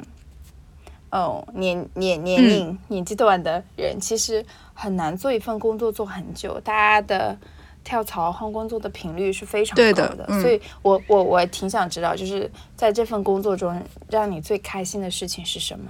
[1.12, 7.38] 哦，年年年龄年纪段的人，其实很难做一份工作做很久，大家的。
[7.88, 15.86] 跳槽换工作的频率是非常高的，所以我我我挺想知道，就是在这份工作中，让你最开心的事情是什么？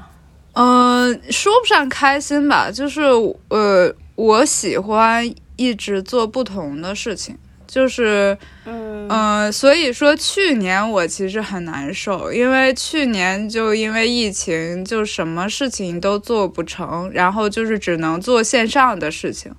[0.54, 3.02] 嗯，说不上开心吧，就是
[3.48, 19.52] 呃，我喜欢一直做不同的事情，就是嗯嗯，所以说去年我其实很难受，因为去年就因为疫情，就什么事情都做不成，然后就是只能做线上的事情，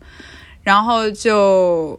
[0.62, 1.98] 然后就。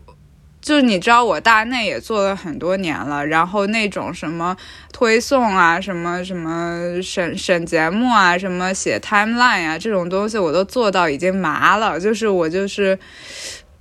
[0.62, 4.56] 就是你知道我大内也做了很多年了，然后那种什么
[4.92, 12.00] 推送啊，什么什么审审节目啊，什么写 timeline 啊，这种东西我都做到已经麻了。
[12.00, 13.00] 就是我就是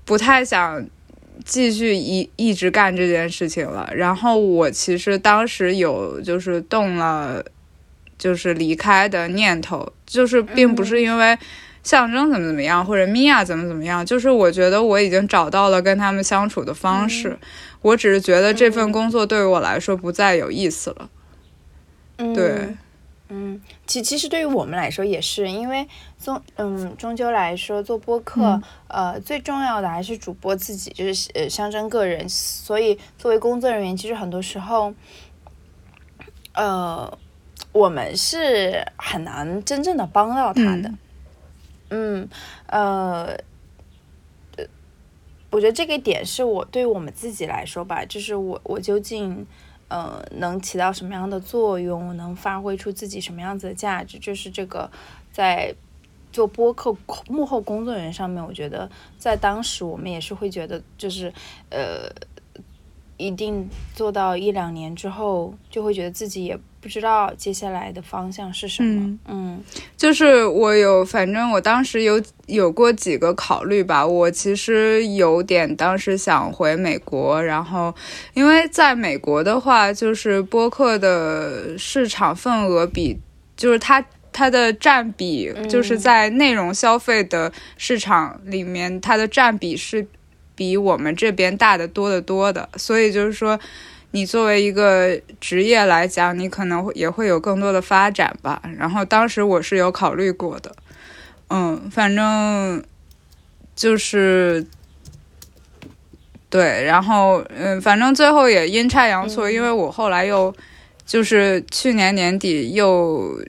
[0.05, 0.87] 不太想
[1.45, 3.91] 继续一一直干这件事情了。
[3.95, 7.45] 然后我其实当时有就是动了
[8.17, 11.37] 就是离开的念头，就是并不是因为。
[11.89, 17.39] 象征怎么怎么样，或者米娅怎么怎么样，就是我觉得我已经找到了跟他们相处的方式，
[17.81, 21.09] 我只是觉得这份工作对于我来说不再有意思了。
[22.35, 22.77] 对，
[23.31, 25.89] 嗯，其其实对于我们来说也是，因为
[26.23, 34.93] 终嗯终究来说做播客，呃最重要的还是主播自己，就是呃象征个人，所以作为工作人员，其实很多时候，
[36.53, 37.19] 呃
[37.73, 40.91] 我们是很难真正的帮到他的。
[40.91, 40.99] 嗯，
[41.91, 42.29] 嗯
[42.67, 43.37] 呃，
[45.51, 49.47] 我觉得这个点是我对于我们自己来说吧，就是我我究竟
[49.89, 54.91] 呃能起到什么样的作用，能发挥出自己什么样子的价值，就是这个
[55.33, 55.75] 在
[56.33, 56.95] 做播客
[57.29, 61.33] 幕后工作人员上面，我觉得在当时我们也是会觉得，就是
[61.71, 62.11] 呃。
[63.19, 69.19] 一定做到一两年之后，就会觉得自己也不知道接下来的方向是什么。
[69.27, 69.61] 嗯，
[69.97, 74.07] 就是我有，反正我当时有有过几个考虑吧。
[74.07, 77.93] 我其实有点当时想回美国，然后
[78.35, 83.19] 因为在美国的话，就是播客的市场份额比，
[83.57, 90.07] 就是它它的占比，就是在内容消费的市场里面，它的占比是。
[90.59, 93.57] 比我们这边大的多得多的，所以就是说，
[94.11, 98.61] 你作为一个职业来讲，你可能也会有更多的发展吧。
[98.77, 100.75] 然后当时我是有考虑过的，
[101.51, 102.83] 嗯，反正
[103.77, 104.67] 就是
[106.51, 110.53] 对，然后嗯，反正最后也阴差阳错，因为我后来又
[111.07, 113.41] 就是去年年底又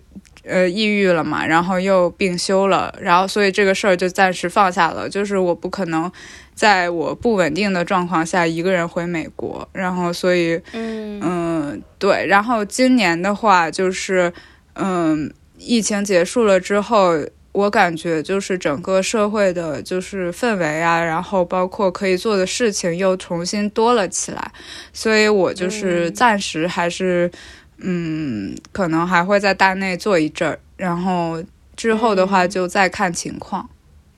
[0.44, 6.12] 呃抑郁了嘛，然后又病休了，然后所以这个事儿就暂时放下了，就是我不可能。
[6.54, 14.34] 在我不稳定的状况下，一个人回美国，然后所以，嗯对，然后今年的话，就是
[14.74, 17.14] 嗯，疫情结束了之后，
[17.54, 24.52] 我感觉就是整个社会的就是氛围啊，然后包括可以做的事情又重新多了起来，
[24.92, 27.32] 所以我就是暂时还是嗯，
[28.72, 31.44] 可能还会在大内做一阵儿，然后
[31.76, 33.70] 之后的话就再看情况，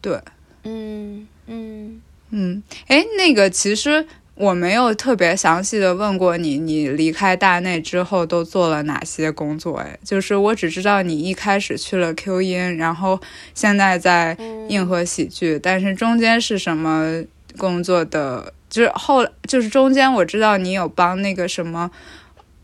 [0.01, 0.19] 对，
[0.63, 2.01] 嗯嗯。
[2.33, 9.79] 嗯，哎，那个其实我没有特别详细的问过你，你离开大内之后都做了哪些工作？
[9.79, 13.19] 哎，就是我只知道你一开始去了 Q 音，然后
[13.53, 14.37] 现在在
[14.69, 17.21] 硬核喜剧，但是中间是什么
[17.57, 18.53] 工作的？
[18.69, 21.91] 就是后就是中间我知道你有帮那个什么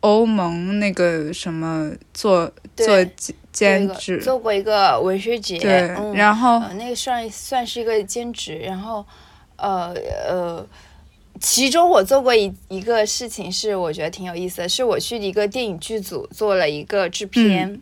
[0.08, 3.06] 欧盟那个什么做做
[3.52, 9.06] 兼职，做过一个文学节，对，然后那个算算是一个兼职，然后。
[9.60, 9.92] 呃
[10.30, 10.64] 呃，
[11.42, 17.82] 其中我做过一一个事情是我觉得挺有意思的，是我去一个电影剧组做了一个制片，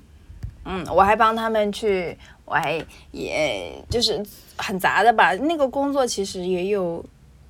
[0.64, 5.34] 嗯，我还帮他们去，我还也就是很杂的吧。
[5.34, 7.04] 那个工作其实也有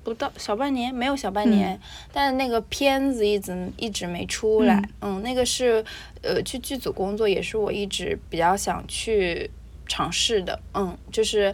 [0.06, 1.78] 不到小半年，没有小半年，
[2.12, 4.80] 但那个片子一直一直没出来。
[5.00, 5.84] 嗯，那个是
[6.22, 9.50] 呃去剧组工作，也是我一直比较想去
[9.88, 10.56] 尝试的。
[10.74, 11.52] 嗯，就是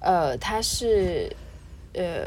[0.00, 1.30] 呃，他是。
[1.92, 2.24] 呃，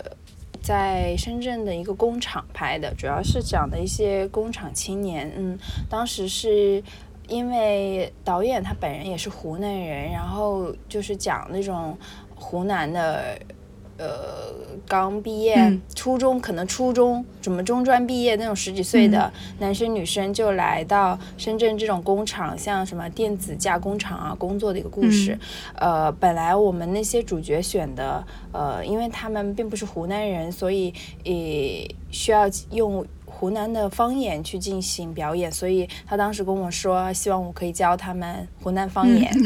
[0.62, 5.32] 在深圳的一个工厂拍的，主要是讲的一些工厂青年。
[5.38, 5.58] 嗯，
[5.90, 6.84] 当时是
[7.30, 11.98] 因为导演他本人也是湖南人，然后就是讲那种
[12.36, 13.40] 湖南的。
[14.04, 14.54] 呃，
[14.86, 25.39] 刚毕业，初中可能初中什么中专毕业那种十几岁的男生女生就来到深圳这种工厂，像什么电子加工厂啊工作的一个故事。
[25.76, 39.32] 呃，本来我们那些主角选的，呃，因为他们并不是湖南人，所以也需要用湖南的方言去进行表演，所以他当时跟我说，希望我可以教他们湖南方言。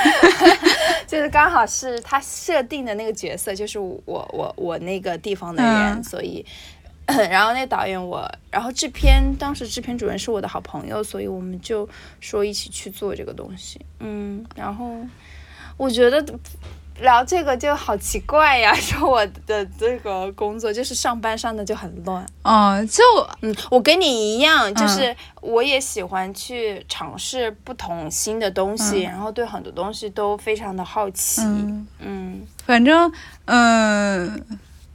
[1.06, 6.44] 就是刚好是他设定的那个角色，就是我我我那个地方的人，所以，
[7.06, 11.88] 然后那导演我，然后制片当时制片主任是我的好朋友，所以我们就
[12.20, 14.96] 说一起去做这个东西，嗯，然后
[15.76, 16.24] 我觉得。
[17.00, 18.72] 聊这个就好奇怪呀！
[18.76, 22.24] 说我的这个工作就是上班上的就很乱。
[22.42, 23.02] 嗯，就
[23.42, 31.42] 嗯，我跟你一样，就是我也喜欢去尝试不同新的东西，然后对很多东西都非常的好奇。
[31.98, 33.10] 嗯，反正
[33.46, 34.44] 嗯，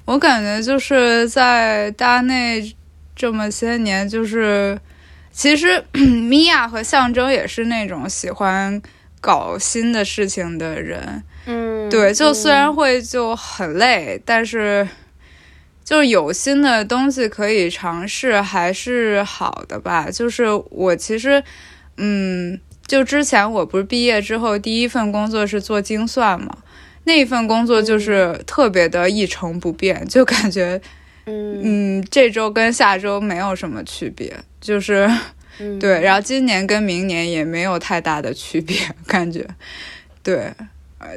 [0.06, 2.76] 我感觉就是在大内
[3.16, 4.80] 这么些年，就是
[5.32, 8.82] 其实 米娅和象征也是那种喜欢
[9.20, 11.24] 搞新的事情的人。
[11.86, 14.88] 嗯，对，就虽然会就很累，但是
[15.84, 20.10] 就是有新的东西可以尝试，还是好的吧。
[20.10, 21.44] 就是我其实，
[21.98, 26.58] 嗯，就之前我不是毕业之后第一份工作是做精算嘛，
[27.04, 30.82] 那一份工作就是特别的一成不变，就感觉，
[31.26, 35.10] 嗯嗯，这周跟下周没有什么区别，就是
[35.80, 39.48] 对，然后今年跟明年也没有太大的区别，感觉，
[40.24, 40.52] 对。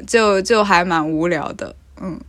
[0.07, 2.19] 就就还蛮无聊的，嗯，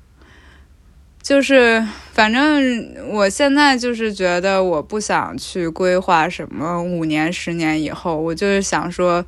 [1.22, 9.24] 就是反正我现在就是觉得我不想去规划什么五年十年以后，我就是想说，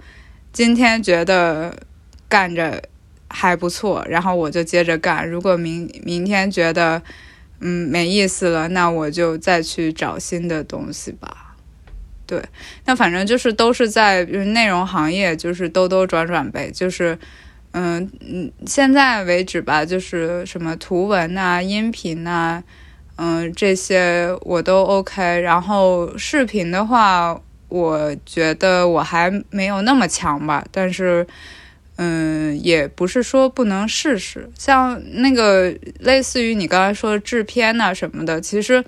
[0.52, 1.76] 今天觉得
[2.28, 2.82] 干着
[3.28, 5.28] 还不错，然后我就接着干。
[5.28, 7.02] 如果明明天觉得
[7.60, 11.54] 嗯没意思了，那我就再去找新的东西吧。
[12.26, 12.42] 对，
[12.86, 17.18] 那反正就是都是在内容行业，就是兜兜转转呗，就是。
[17.72, 22.62] 嗯嗯，现在为止吧，就是什么图文呐、音频呐，
[23.16, 25.40] 嗯，这些我都 OK。
[25.40, 31.26] 然后视频的话，我觉得我还没有那么强吧，但是，
[31.96, 34.50] 嗯，也不是说不能试试。
[34.58, 38.84] 像那个类似于你刚才说的制片呐什么的，其实。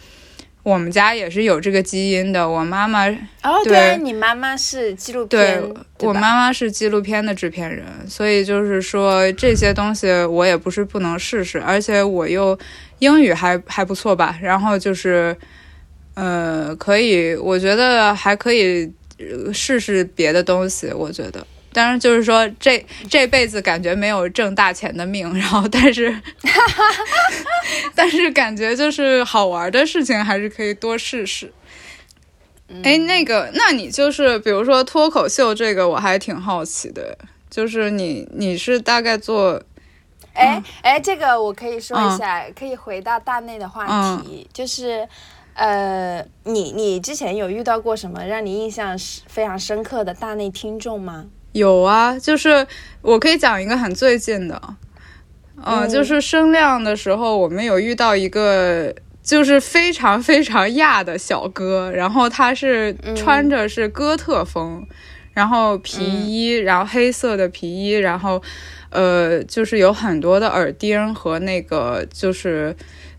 [0.64, 3.06] 我们家也是有这个基因的，我妈妈
[3.42, 5.62] 哦，对，你妈妈是纪录片，
[5.98, 12.58] 对，我妈妈是纪录片的制片人，所以就是说这些东西我也不是不能试试，而且我又
[13.00, 15.36] 英语还还不错吧，然后就是，
[16.14, 20.90] 呃，可以，我觉得还可以呃试试别的东西。
[20.94, 26.18] 我觉得，当然就是说这这辈子感觉没有挣大钱的命， 然后但是
[27.94, 31.52] 但是感觉就是好玩的事情还是可以多试试。
[32.82, 37.18] 哎，那个，那你就是比如说脱口秀这个，我还挺好奇的，
[37.50, 39.62] 就是你你是大概做
[40.32, 45.06] 哎哎，这个我可以说一下，可以回到大内的话题，就是
[45.54, 48.98] 呃，你你之前有遇到过什么让你印象
[49.28, 51.26] 非常深刻的大内听众吗？
[51.54, 52.66] 有啊，就是
[53.00, 54.60] 我可以讲一个很最近的，
[55.64, 58.94] 嗯，就是声量的时候，我们有遇到一个。
[59.24, 64.86] 就是非常非常亚的小哥， 然后他是穿着是哥特风，
[65.32, 68.42] 然后皮衣，然后黑色的皮衣，然后
[68.90, 72.76] 呃，就是有很多的耳钉和那个就是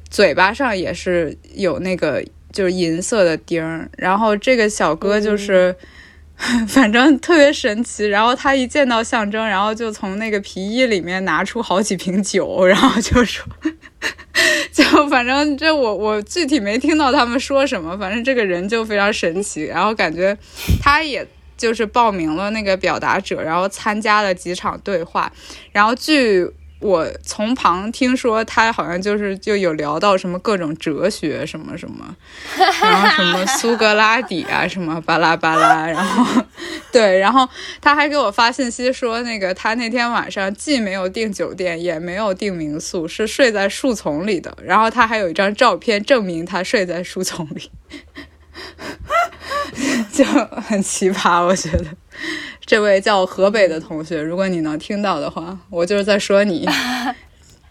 [0.07, 5.75] 嘴巴上也是有那个就是银色的钉儿，然后这个小哥就是
[6.67, 13.45] 反正特别神奇，然后他一见到象征，然后就从那个皮衣里面拿出好几瓶酒，然后就说。
[14.71, 20.37] 就反正这我我具体没听到他们说什么，反正这个人就非常神奇，然后感觉
[20.81, 21.25] 他也
[21.57, 25.31] 就是报名了那个表达者，然后参加了几场对话，
[25.71, 26.45] 然后据。
[26.85, 32.15] 我从旁听说，他好像就是就有聊到什么各种哲学什么什么，
[32.55, 36.43] 然后什么苏格拉底啊什么巴拉巴拉，然后
[36.91, 37.49] 对，然后
[37.81, 44.55] 他还给我发信息说，那个他那天晚上既没有订酒店，也没有订民宿，是睡在树丛里的。
[44.63, 47.71] 然后他还有一张照片证明他睡在树丛里，
[50.13, 51.85] 就很奇葩，我觉得。
[52.65, 56.67] 这位叫河北的同学，如果你能听到的话，我就是在说你。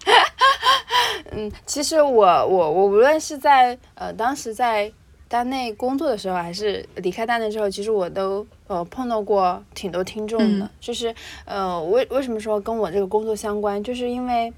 [1.32, 4.92] 嗯，其实我我我无论是在呃当时在
[5.26, 10.70] 单内工作的时候，还是离开单内之后，其实我都呃碰到过挺多听众的。
[10.80, 11.12] 就是
[11.45, 14.53] 呃为为什么说跟我这个工作相关，就是因为。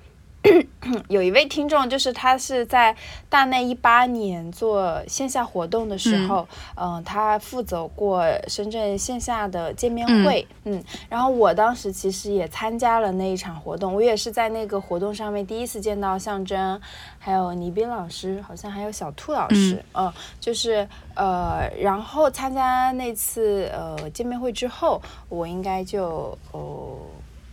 [1.08, 2.94] 有一位听众，就是他是在
[3.28, 16.80] 大内一八年做线下活动的时候，嗯，他负责过深圳线下的见面会，嗯，然后我当时其实也参加了那一场活动，我也是在那个活动上面第一次见到象征，
[17.18, 26.98] 还有倪斌老师，好像还有小兔老师，嗯，就是呃，然后参加那次呃见面会之后，我应该就哦。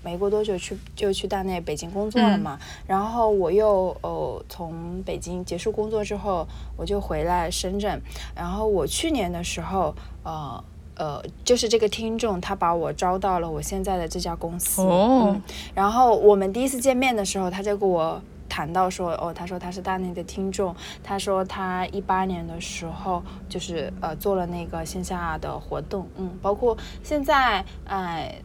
[0.04, 6.46] 没过多久去就去大内北京工作了嘛，然后我又呃从北京结束工作之后，
[6.76, 8.02] 我就回来深圳，
[8.36, 10.64] 然后我去年的时候，呃
[10.96, 15.40] 呃就是这个听众他把我招到了我现在的这家公司，哦，
[15.74, 28.36] 然后我们第一次见面的时候，他就跟我谈到说，哦，他说他是大内的听众，他说他一八年的时候就是呃做了那个线下的活动，嗯，包括现在哎。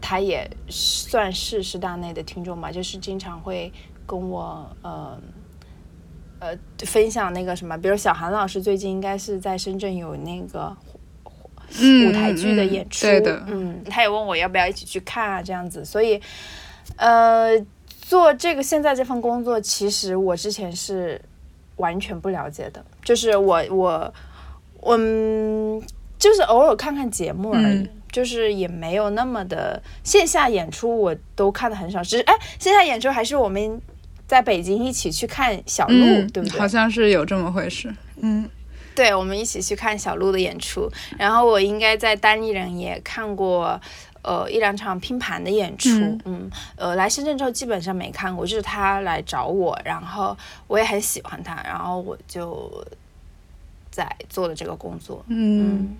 [0.00, 3.72] 他也算是师大内的听众吧，就是经常会
[4.06, 5.18] 跟我呃
[6.38, 10.76] 呃分享那个什么，比如小韩老师最近应该是在深圳有那个
[12.08, 13.06] 舞台剧的演出，
[13.46, 15.84] 嗯，他也问我要不要一起去看啊，这样子。
[15.84, 16.20] 所以
[16.96, 17.58] 呃，
[18.02, 21.20] 做这个现在这份工作，其实我之前是
[21.76, 24.14] 完全不了解的，就是我我
[24.80, 24.96] 我
[26.16, 27.88] 就是偶尔看看节目而已。
[28.16, 32.02] 就是也没有那么的线下演出，我都看的很少。
[32.02, 33.78] 只是哎，线下演出还是我们
[34.26, 35.94] 在北京一起去看小鹿，
[36.32, 36.58] 对不对？
[36.58, 37.94] 好像是有这么回事。
[38.22, 38.48] 嗯，
[38.94, 40.90] 对，我们一起去看小鹿的演出。
[41.18, 43.78] 然后我应该在单立人也看过
[44.22, 45.90] 呃一两场拼盘的演出。
[46.24, 50.34] 嗯，呃，来深圳之后基本上没看过，就是他来找我，然后
[50.68, 52.82] 我也很喜欢他，然后我就
[53.90, 55.22] 在做了这个工作。
[55.28, 55.60] 嗯。
[55.60, 55.96] 嗯，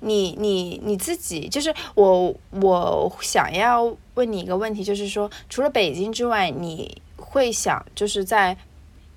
[0.00, 8.56] 你你你自己就是我，我想要问你一个问题，就是说，除了北京之外，你会想就是在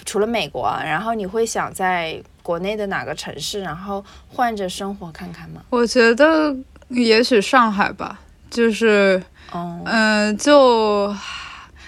[0.06, 5.62] 除了美国，然后你会想在国内的哪个城市，然后换着生活看看吗？
[5.70, 6.56] 我觉得
[6.90, 8.20] 也许上海吧，
[8.50, 9.22] 就是，
[9.52, 11.14] 嗯，就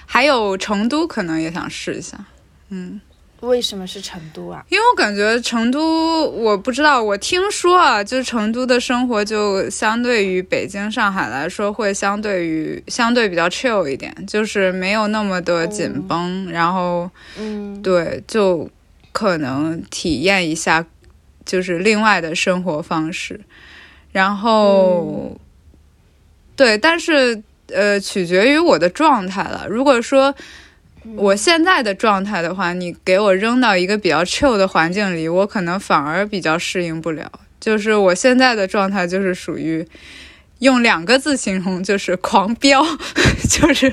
[0.05, 2.17] 还有成都，可能也想试一下，
[2.69, 2.99] 嗯。
[3.43, 4.65] 为什么是成都啊？
[4.69, 18.69] 因为我感觉成都，我不知道，我听说啊，就是成都的生活就相对于北京、上海来说，会相对于相对比较 chill 一点，就是没有那么的紧绷，然后，嗯，对，就
[19.11, 20.85] 可能体验一下
[21.45, 23.41] 就是另外的生活方式，
[24.11, 25.37] 然后，
[26.55, 29.67] 对，但是呃，取决于我的状态了。
[29.69, 30.33] 如果说。
[31.15, 37.31] 我现在的状态的话，你给我扔到一个比较 chill 的环境里，我可能反而比较适应不了。
[37.59, 39.87] 就是我现在的状态，就是属于
[40.59, 42.83] 用两个字形容，就是狂飙，
[43.49, 43.89] 就是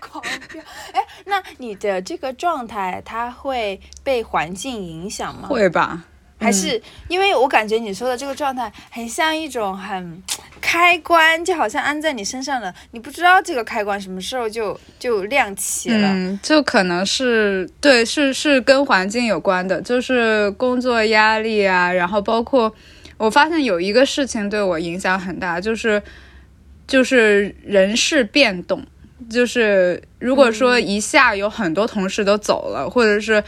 [0.00, 0.62] 狂飙。
[0.92, 5.48] 哎，那你的这个状态，它会被环境影响吗？
[5.48, 6.04] 会吧。
[6.38, 10.20] 还是因为我感觉你说的这个状态很像一种很
[10.62, 16.08] 开关，就好像安在你身上了，你不知道这个开关什么时候就就亮起了。
[16.08, 22.74] 嗯，就可能是对，是是跟环境有关的，就是工作压力啊，然后包括
[23.18, 26.02] 我发现有一个事情对我影响很大，就是
[26.86, 28.82] 就是人事变动，
[29.28, 33.44] 就是如果说一下有很多同事都走了，或者是。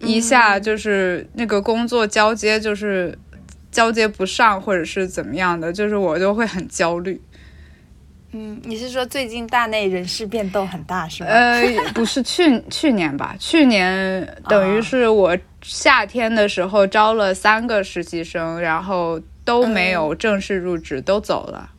[0.00, 3.16] 一下就是那个工作交接，就是
[3.74, 7.20] 交接不上，或者是怎么样的，就是我就会很焦虑。
[8.30, 11.28] 嗯，你是说最近大内人事变动很大是吗？
[11.28, 11.62] 呃，
[11.92, 13.34] 不是去 去年吧？
[13.38, 21.70] 去年等于是我夏天的时候招了三个实习生，然后都没有正式入职，都走了。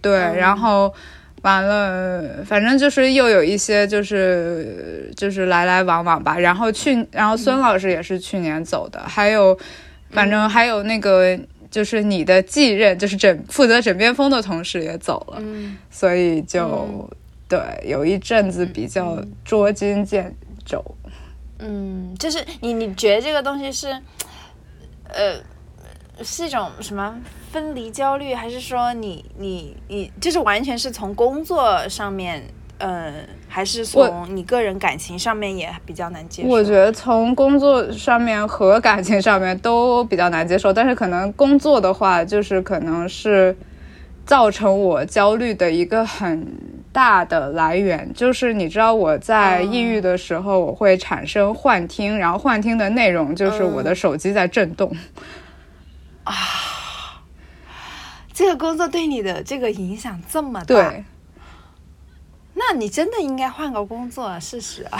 [0.00, 0.94] 对，然后。
[1.42, 6.38] 完了，反正就是又有一些，就是就是来来往往吧。
[6.38, 9.58] 然后去，然后孙老师也是去年走的，还有，
[10.12, 11.38] 反正还有那个，
[11.70, 15.42] 就是你的继任，就是枕负责枕边风的同事也走了，
[15.90, 17.10] 所以就
[17.48, 20.34] 对，有一阵子比较捉襟见
[20.64, 20.84] 肘。
[21.58, 23.88] 嗯，就是你你觉得这个东西是，
[25.04, 25.40] 呃，
[26.22, 27.18] 是一种什么？
[27.52, 32.42] 分离焦虑，还是说你你你就是完全是从工作上面，
[32.82, 33.12] 呃，
[33.48, 36.48] 还是从你个人感情上面也比较难接受？
[36.48, 43.56] 我觉得从工作上面和感情上面都比较难接受，但是可能工作的话，就是可能是
[44.26, 46.44] 造成我焦虑的一个很
[46.90, 48.10] 大的来源。
[48.12, 54.90] 就是你知道我在抑郁的时候，我会产生幻听，然后幻听的内容就是我的手机在震动
[56.24, 56.34] 啊。
[58.34, 61.04] 这个工作对你的这个影响这么大，对，
[62.54, 64.98] 那你真的应该换个工作试试啊！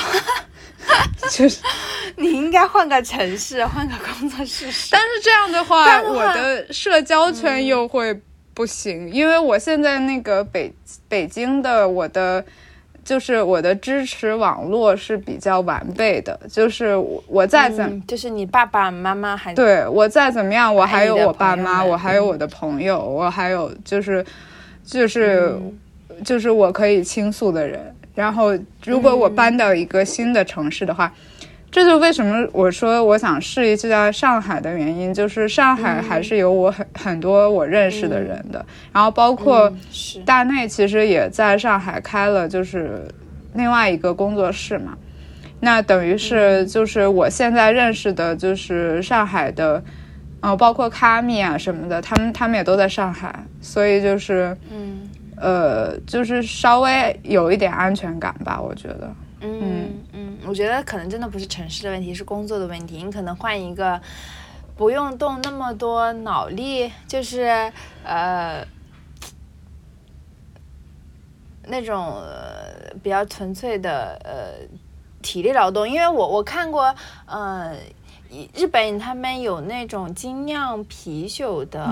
[1.31, 1.61] 就是
[2.17, 4.89] 你应该换个城市，换个工作试试。
[4.93, 8.21] 但是这样的话，我的社交圈又会
[8.55, 10.75] 不行，因为我现在那个北
[11.09, 12.45] 北京的我的。
[13.05, 24.25] 就是我的支持网络是比较完备的，就是我我再怎，就是你爸爸妈妈还对我再怎么样，我还有我爸妈，我还有我的朋友，我还有就是
[24.85, 25.53] 就是
[26.25, 27.95] 就是我可以倾诉的人。
[28.15, 31.13] 然后如果我搬到一个新的城市的话。
[31.75, 39.73] 这就为什么我说我想试一次在上海的原因，就是上海还是有我很很多我认识的人的，然后包括
[40.27, 43.09] 大内其实也在上海开了就是
[43.55, 44.99] 另外一个工作室嘛，
[45.61, 49.83] 那等于是就是我现在认识的就是上海的，
[50.41, 55.09] 呃，包括卡米啊什么的，他们他们也都在上海，所以就是嗯
[55.43, 59.13] 呃就是稍微有一点安全感吧，我觉得。
[59.41, 63.03] 嗯嗯，我觉得可能真的不是城市的问题，是工作的问题。
[63.03, 64.01] 你可能换一个
[64.77, 67.73] 不用动那么多脑力，就是
[68.05, 68.65] 呃
[71.67, 72.23] 那种
[73.03, 74.65] 比较纯粹的呃
[75.21, 75.89] 体力劳动。
[75.89, 76.95] 因为我我看过，
[77.27, 77.75] 呃。
[78.55, 81.85] 日本他们有那种精酿啤酒的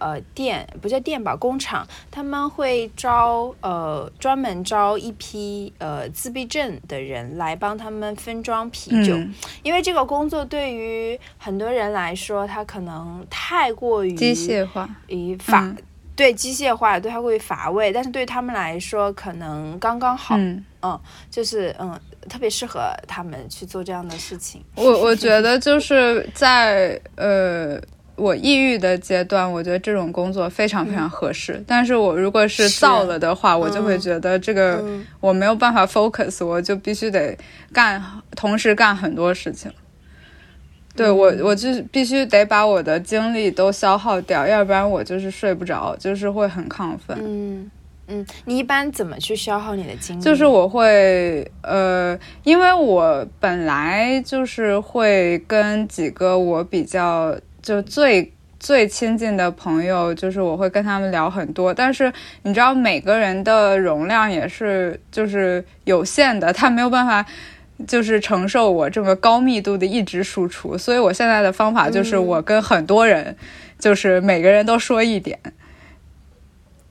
[0.00, 9.16] 呃店，不叫店吧，工厂，他们会招呃专门招一批呃自闭症的人来帮他们分装啤酒，
[9.62, 15.74] 因为这个工作对于很多人来说，他可能太过于机械化，以乏
[16.14, 21.98] 对机械化对他会乏味，但是对他们来说可能刚刚好，嗯，就是嗯。
[22.28, 24.62] 特别适合他们去做这样的事情。
[24.74, 27.80] 我我觉得就是在呃
[28.16, 31.62] 我抑郁的阶段，我觉得这种工作非常非常合适。
[31.66, 34.82] 但是我如果是燥了的话，我就会觉得这个
[35.20, 37.36] 我没有办法 focus，我就必须得
[37.72, 38.02] 干，
[38.34, 39.70] 同时干很多事情。
[40.94, 47.18] 对我，我就必须得把我的精力都消耗掉，要不然我就是睡不着，就是会很亢奋。
[47.20, 47.70] 嗯。
[48.08, 50.22] 嗯，你一般怎么去消耗你的精力？
[50.22, 61.74] 就是我会，呃，因为我本来就是会跟几个我比较就最最亲近的朋友，就是我会跟他们聊很多。
[61.74, 67.26] 但是你知道，每个人的容量也是就是有限的，他没有办法
[67.88, 70.78] 就是承受我这么高密度的一直输出。
[70.78, 73.36] 所以我现在的方法就是我跟很多人，
[73.80, 75.38] 就是每个人都说一点。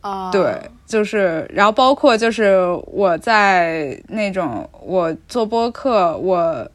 [0.02, 0.54] 啊，对。
[0.86, 2.58] 就是，然后包括就是
[2.88, 6.70] 我在那种我做播客，我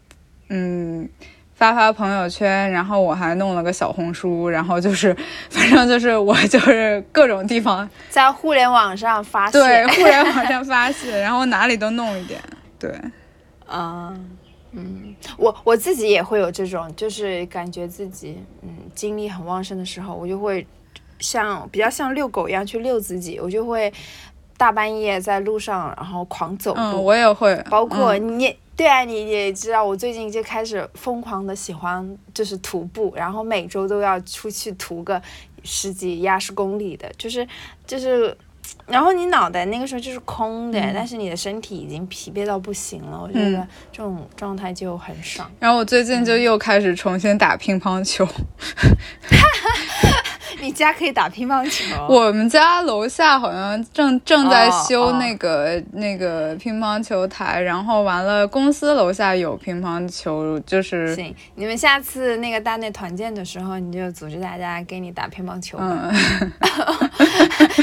[0.48, 1.08] 嗯
[1.54, 5.14] 发发朋友圈，然后我还弄了个小红书，然后就是
[5.50, 9.60] 反正就是我就是各种地方在互联网上发泄。
[9.60, 12.40] 对互联网上发泄，然后哪里都弄一点，
[12.78, 12.90] 对，
[13.66, 14.12] 啊，
[14.72, 20.66] 嗯，我我自己也会有这种，就是感觉自己嗯精力很旺盛的时候，我就会
[21.20, 23.92] 像比较像遛狗一样去遛自己，我就会
[24.56, 28.56] 大半夜在路上然后狂走路，嗯，我也会，包括嗯你。
[28.76, 35.20] 对啊，你也知道，我最近就开始疯狂的喜欢就是徒步，然后每周都要出去徒个
[35.62, 37.46] 十几、二十公里的，就是
[37.86, 38.34] 就是，
[38.86, 45.50] 然后你脑袋那个时候就是空的，嗯但是你的身体已经疲惫到不行了，我觉嗯得这种状态就很爽。
[45.58, 48.26] 然后我最近就又开始重新打乒乓球。
[50.60, 52.06] 你家可以打乒乓球？
[52.08, 66.52] 我们家楼下好像正正在哦修哦那个、那个乒乓球台，然后完了公司楼下有乒乓球，就是行，你们下次那个大内团建的时候，你就组织大家给你打乒乓球吧，嗯，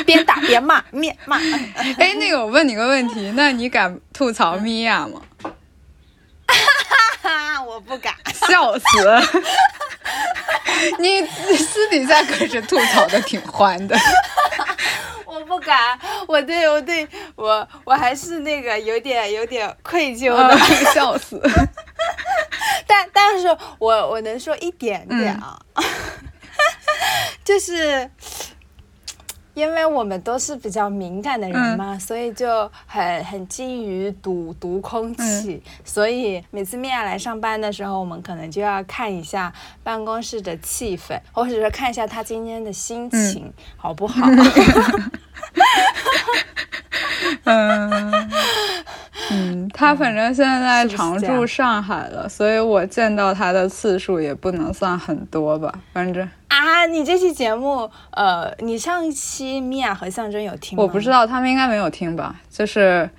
[0.06, 1.38] 边打边骂，面骂。
[1.98, 5.22] 哎，那个我问你个问题，那你敢吐槽米娅吗？
[7.58, 8.14] 哈，我不敢。
[8.48, 8.84] 笑死！
[11.00, 11.26] 你
[11.58, 13.98] 私底下可是吐槽的挺欢的。
[15.26, 15.98] 我不敢，
[16.28, 21.42] 我对我对我我还是那个有点有点愧疚的，嗯笑死！
[22.88, 23.48] 但但是
[23.80, 25.60] 我我能说一点点啊，
[27.44, 28.10] 就是
[29.58, 39.52] 因为我们都是比较敏感的人嘛，所以就很很精于读读空气，所以每次米娅来上班的时候，我们可能就要看一下
[39.84, 44.28] 办公室的气氛，或者是看一下她今天的心情、好不好。
[47.46, 48.30] 嗯。
[49.30, 60.84] 嗯， 他反正现在常这样驻上海了，所以我见到他的次数也不能算很多吧，反正啊，你这期节目，呃，你上一期米娅和象征有听吗？
[60.84, 63.10] 我不知，道他们应该没有听吧，就是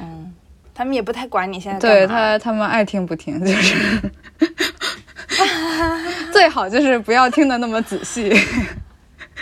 [0.00, 0.32] 嗯，
[0.74, 4.00] 他们也不太管你现在对他他们爱听不听，就是
[6.32, 8.32] 最好就是不要听的那么仔细。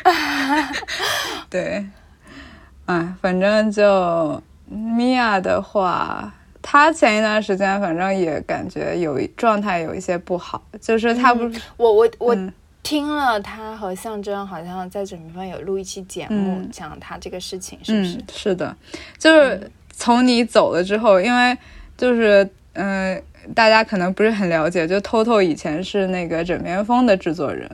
[1.48, 1.84] 对，
[2.86, 12.52] 哎，反正就米娅的话，她前一段时间反正也感觉有一状态有一些不好，就是她不是、我我我嗯
[12.82, 18.16] 听了他和象征好像在准备方有录一期节目，嗯讲他这个事情，是不是？
[18.16, 18.76] 嗯，是的，
[19.18, 21.56] 就是从你走了之后，因为
[21.96, 23.22] 就是嗯、呃
[23.54, 27.68] 大家可能不是很了解，就 Toto 以前是那个枕边风的制作人。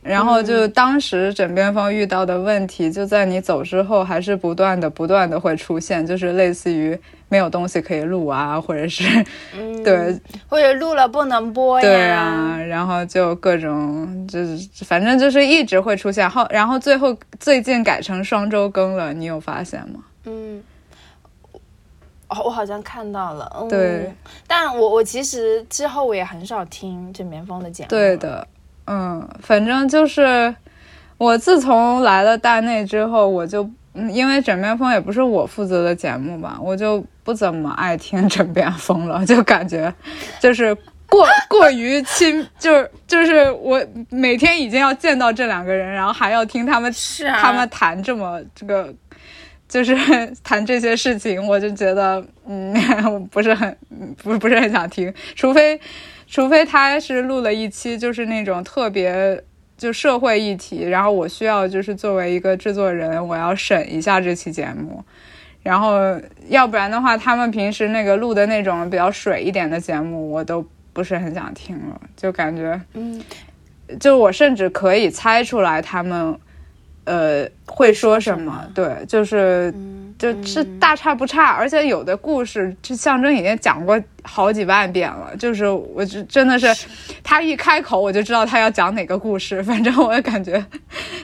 [0.00, 6.98] 然后就当时枕边风遇到的问题，就在你走之后，还是不断的、不断的会出现，就是类似于
[7.28, 9.04] 没有东西可以录啊，或者是
[9.56, 10.18] 嗯，对
[10.48, 11.82] 或者录了不能播呀。
[11.82, 20.00] 对啊，然后就各种就是反正就是一直会出现，后然后最后最近改成双周更了，你有发现吗？
[20.24, 20.62] 嗯。
[22.30, 24.12] 哦，我好像看到了，嗯、对，
[24.46, 28.46] 但我我其实之后我也很少听枕边风的节目，对，的，
[28.86, 30.54] 嗯，反正就是
[31.16, 39.92] 我自从来了大内之后，我就嗯，因为枕边风也不是我负责的节目吧，我就不怎么爱听枕边风了，就感觉
[40.40, 40.74] 就是
[41.06, 48.94] 过过于亲，就是就是我每天已经要见到这两个人，然后还要听他们是啊，他们谈这么这个。
[49.68, 49.94] 就是
[50.42, 52.74] 谈这些事情，我就觉得，嗯，
[53.12, 53.76] 我不是很，
[54.22, 55.78] 不不是很想听，除非，
[56.26, 59.44] 除非他是录了一期，就是那种特别
[59.76, 65.04] 就社会议题，然后我需要就是作为一个制作人，我要审一下这期节目，
[65.68, 65.98] 然后
[66.48, 73.22] 要不然的话，他们平时那个录的那种比较水一点的节目，我都不是很想听了，就感觉，嗯，
[74.00, 76.34] 就我甚至可以猜出来他们，
[77.04, 79.70] 呃，会说什么，对，就是。
[79.76, 85.30] 嗯就是大差不差，而且有的故事，这象征已经讲过好几万遍了。
[85.36, 86.88] 就是我就真的是，
[87.22, 89.62] 他一开口我就知道他要讲哪个故事。
[89.62, 90.60] 反正我也感觉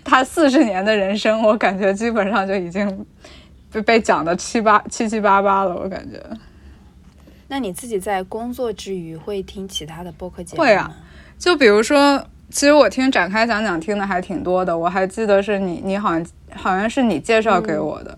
[0.04, 3.04] 他四十年的人生，我感觉基本上就已经
[3.74, 5.76] 被被讲的七八七七八八了。
[5.76, 6.18] 我感觉
[7.48, 10.62] 那你自己在工作之余会听其他的播客节目？
[10.62, 10.90] 会啊
[11.38, 14.76] 就比如说，其实我听展开讲讲听的还挺多的。
[14.76, 18.16] 我还记得是你，你好像好像是你介绍给我的。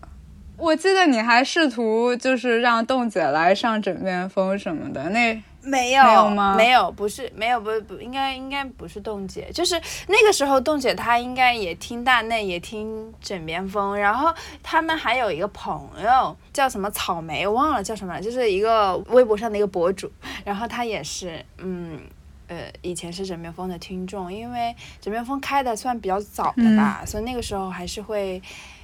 [0.58, 9.74] 我记得你还试图就是让栋姐来上枕边风什么的，那没有没有吗没有，不是没有，不不，应该应该不是冻姐，就是
[10.08, 20.10] 那个时候冻姐她应该也听大内，也听枕边风，然后他们还有一个朋友叫什么草莓，忘了叫什么了，就是一个微博上的一个博主，
[20.44, 22.00] 然后他也是嗯。
[22.48, 28.40] 呃，以前是枕边风的听众，因为枕边风开的算比较早的吧，所以那个时候还是会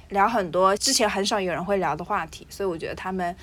[0.09, 3.33] 聊很多之前很少有人会聊的话题，所以我觉得他们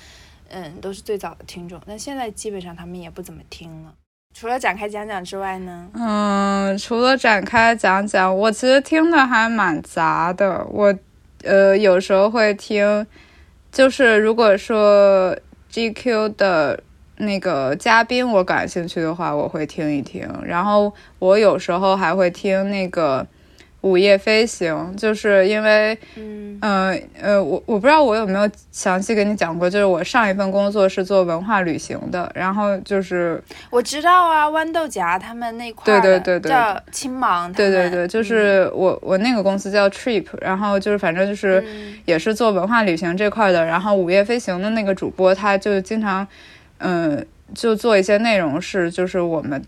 [0.51, 1.81] 嗯都是最早的听众。
[1.85, 3.93] 但现在基本上他们也不怎么听了。
[4.33, 10.65] 除了展开讲讲之外呢，嗯，除了展开讲讲，我其实听的还蛮杂的。
[10.69, 10.95] 我
[11.43, 13.05] 呃有时候会听，
[13.71, 15.37] 就是如果说
[15.69, 16.81] GQ 的
[17.17, 20.25] 那个嘉宾我感兴趣的话，我会听一听。
[20.45, 23.27] 然后我有时候还会听那个
[23.81, 26.41] 午夜飞行，就是因为嗯。
[26.61, 41.95] 呃呃，我我不知道我有没有详细跟你讲过，就是我上一份工作是做文化旅行的，然后就是我知道啊，豌豆荚他们那块儿对对对对叫青芒，对对对，就是我我那个公司叫 Trip，然后就是反正就是嗯。
[42.05, 46.27] 也是做文化旅行这块的，然后午夜飞行的那个主播他就经常，
[46.77, 47.25] 嗯，
[47.55, 49.59] 就做一些内容是就是我们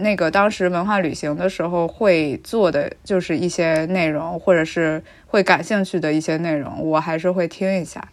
[0.00, 8.08] 那个当时文化旅行的时候会做的就是一些内容，或者是会感兴趣的一些内容，我还是会听一下。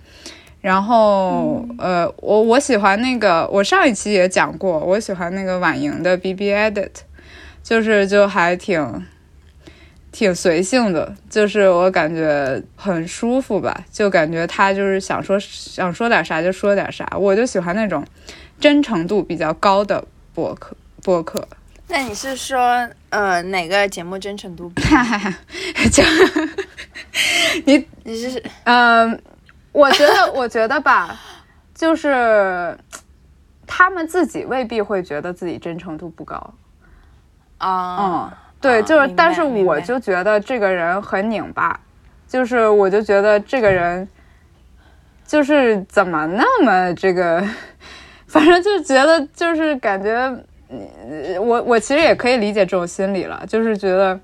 [0.62, 6.92] 然后，呃，我我喜欢那个，我上一期也讲过，我喜欢那个婉莹的 B B Edit，
[7.64, 9.06] 就是就还挺
[10.12, 18.04] 挺随性的，就是我感觉很舒服吧，就感觉他就是想说想说点啥就说点啥，我就喜欢那种
[18.60, 20.04] 真诚度比较高的
[20.34, 21.48] 博客博客。
[21.90, 24.82] 那你是说呃哪个节目真诚度比？
[25.92, 26.04] 就
[27.66, 29.20] 你 你是嗯，
[29.72, 31.20] 我觉得，我觉得吧，
[31.74, 32.78] 就是
[33.66, 36.54] 他们自己未必会觉得自己真诚度不高。
[37.58, 38.32] 啊嗯，
[38.62, 41.80] 对，啊就是，但是我就觉得这个人很拧巴，
[42.28, 44.08] 就是我就觉得这个人
[45.26, 47.44] 就是怎么那么这个，
[48.28, 50.40] 反正就觉得就是感觉，呃
[51.39, 54.20] 我我其实也可以理解这种心理了，就是觉得。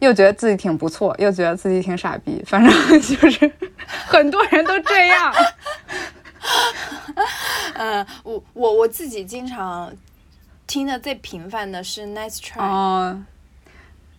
[0.00, 2.72] 又觉得自己挺不错，又觉得自己挺傻逼，反正
[3.02, 3.50] 就是
[4.06, 5.34] 很多人都这样。
[7.74, 9.92] 嗯，我我我自己经常
[10.68, 12.60] 听的最频繁的是 Nice Try。
[12.62, 13.20] 哦，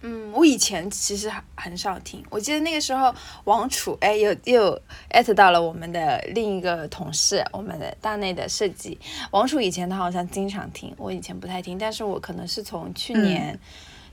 [0.01, 8.97] 嗯，我以前其实很很少听，我记得那个时候王楚哎又又艾特到了我们的另一个同事，我们的大内的设计。
[9.31, 13.59] 王楚以前他好像经常听，我以前不太听，但是我可能是从去年。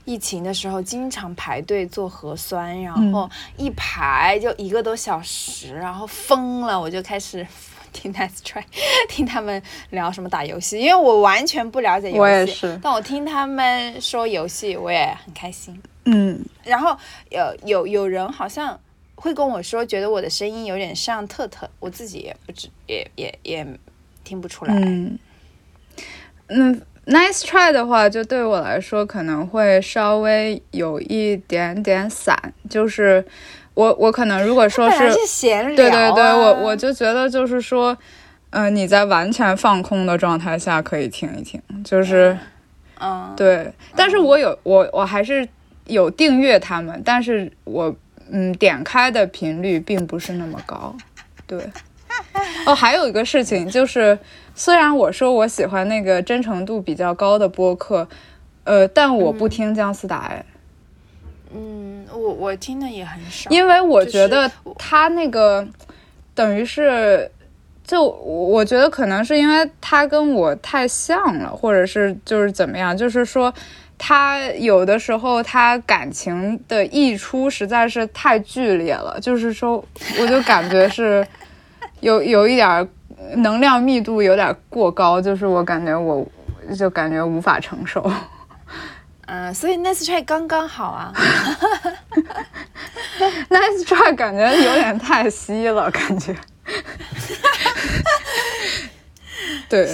[0.09, 7.45] 疫情的时候，经常排队做核酸，然后一排就一个多小时，然后疯了，我就开始
[7.93, 8.63] 听 Nice Try，
[9.09, 9.61] 听他们
[9.91, 15.81] 聊什么打游戏，因为我完全不了解游戏，我也是但我听他们说游戏，我也很开心。
[16.05, 16.97] 嗯，然后
[17.29, 18.79] 有有有人好像
[19.15, 23.67] 会跟我说，觉得我的声音有点像特特，我自己也不知也也也
[24.23, 24.73] 听不出来。
[24.73, 25.19] 嗯，
[26.47, 33.25] 嗯，Nice Try 的话，就对我来说可能会稍微有一点点散，就是
[33.77, 37.95] 我我可能如果说是是闲聊、啊，对对对，我我就觉得就是说，
[38.49, 42.35] 嗯、你在完全放空的状态下可以听一听，就是。
[42.99, 45.47] 嗯，对，但是我有我我还是
[45.85, 47.95] 有订阅他们，但是我
[48.31, 50.95] 嗯点开的频率并不是那么高。
[51.45, 51.59] 对，
[52.65, 54.17] 哦，还有一个事情就是，
[54.55, 58.07] 虽然我说我喜欢那个真诚度比较高的播客，
[58.63, 60.56] 呃，但我不听姜思达哎，嗯，
[62.11, 65.67] 我我听的也很少，因为我觉得他那个
[66.33, 67.29] 等于是。
[67.83, 68.09] 就我
[68.49, 73.53] 我觉得可能是因为他跟我太像了，或者是就是怎么样，就是说
[73.97, 79.81] 他有的时候他感情的溢出实在是太剧烈了，就是说
[80.19, 81.25] 我就感觉是
[82.01, 82.89] 有有一点
[83.37, 86.27] 能量密度有点过高，就是我感觉我
[86.77, 88.11] 就感觉无法承受。
[89.27, 91.13] 嗯，所以 Nice Try 刚刚好啊。
[93.49, 96.35] Nice try 感觉有点太稀了，感觉。
[99.69, 99.89] 对，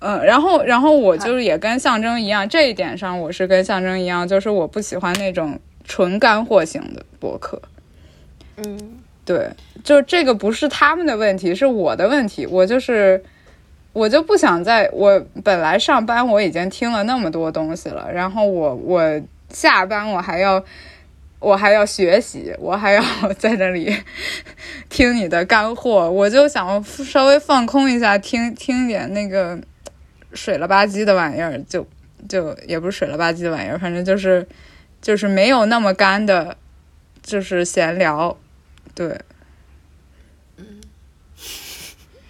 [0.00, 7.60] 嗯，然后，然后我就是也跟象征一样，这一点上我是跟象征一样，就是我不喜欢那种纯干货型的博客。
[8.56, 9.50] 嗯，对，
[9.84, 12.46] 就这个不是他们的问题，是我的问题。
[12.46, 13.22] 我就是，
[13.92, 20.64] 我就不想在我本来上班我已经听了那么多东西了，然后我我下班我还要
[21.40, 23.02] 我还要学习，我还要
[23.38, 23.96] 在这里
[24.88, 29.58] 听你的干货，我就想稍微放空一下，听听点那个
[30.34, 31.84] 水了吧唧的玩意儿，就
[32.28, 34.46] 就也不是水了吧唧的玩意儿，反正就是
[35.02, 36.56] 就是没有那么干的，
[37.22, 38.36] 就是闲聊，
[38.94, 39.18] 对。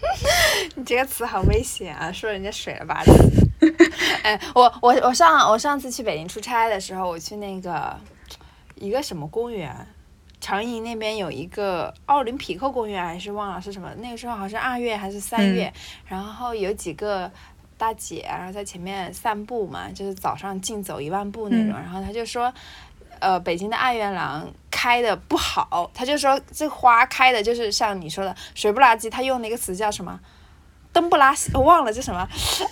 [0.80, 2.10] 你这个词好危险啊！
[2.10, 3.12] 说人家水了吧唧。
[4.24, 7.94] 哎，我我我上我上次去北京出差的时候，我去那个
[8.76, 9.70] 一个什么公园，
[10.40, 13.90] 长营那边有一个奥林匹克公园，还是忘了是什么。
[13.98, 15.70] 那个时候好像二月还是三月，
[16.06, 17.30] 然后有几个
[17.76, 21.74] 大姐，然后在前面散步嘛，就是早上竞走一万步那种。
[21.74, 22.50] 然后她就说，
[23.18, 30.18] 呃，北京的爱媛廊开的不好，她就说这花开的就是像你说的水不拉几，她用那个词叫什么？
[30.92, 32.20] 灯不拉稀，我忘了叫什么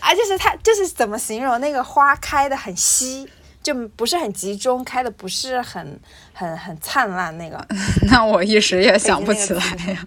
[0.01, 0.15] 啊？
[0.15, 3.29] 就是它，就是怎么形容那个花开的很稀，
[3.63, 6.01] 就不是很集中，开的不是很
[6.33, 7.65] 很很灿烂那个。
[8.11, 10.07] 那我一时也想不起来呀。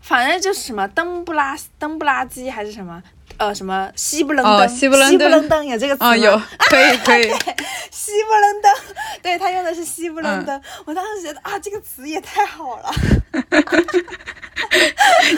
[0.00, 3.02] 反正就是什么灯不拉灯不拉基还是什么。
[3.42, 4.68] 呃，什么西不楞哦，登？
[4.68, 6.10] 西不西楞登登有这个词吗？
[6.10, 7.24] 啊，有，可 以可以。
[7.90, 8.72] 西不楞登，
[9.22, 10.60] 对他用的是西不楞登。
[10.84, 12.90] 我当时觉得啊，这个词也太好了。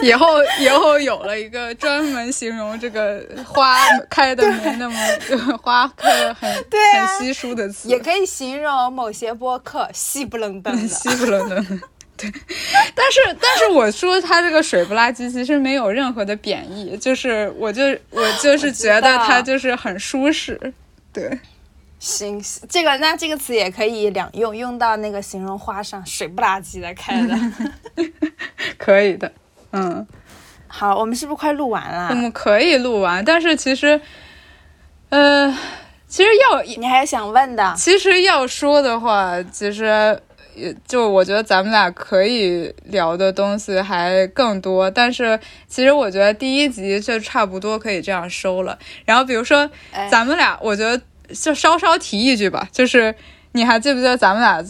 [0.03, 3.77] 以后以后有了一个专门形容这个花
[4.11, 4.97] 开的没那么
[5.63, 10.89] 花开的很很稀疏的词，也可以形容某些播客西不楞登的。
[10.89, 11.81] 西不楞登。
[12.33, 12.41] 对，
[12.95, 20.59] 但是但是我说它这个水不拉几，其实没有任何的贬义，就是我就我就是觉得它就是很舒适。
[21.12, 21.39] 对，
[21.99, 27.37] 行，这个那这个词也可以两用，用到那个形容花上，水不拉几的开的，
[28.79, 29.31] 可以的。
[29.72, 30.07] 嗯，
[30.66, 32.09] 好，我们是不是快录完了？
[32.11, 34.01] 我们可以录完，但是其实，
[35.09, 35.57] 呃，
[36.07, 40.20] 其实要你还有想问的，其实要说的话，其实。
[40.55, 48.79] 也就我觉得咱们俩可以聊的东西还更多，但是其实我觉得第一集就差不多可以这样收了。
[49.05, 49.69] 然后比如说
[50.11, 51.01] 咱们俩，我觉得
[51.33, 53.15] 就稍稍提一句吧，就是
[53.53, 54.65] 你还记不记得咱们俩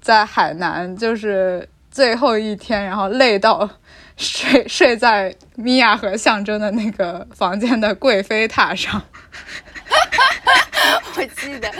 [0.00, 3.68] 在海南就是最后一天，然后累到
[4.16, 9.02] 睡睡在米娅和象征的那个房间的贵妃榻上。
[11.16, 11.72] 我记得，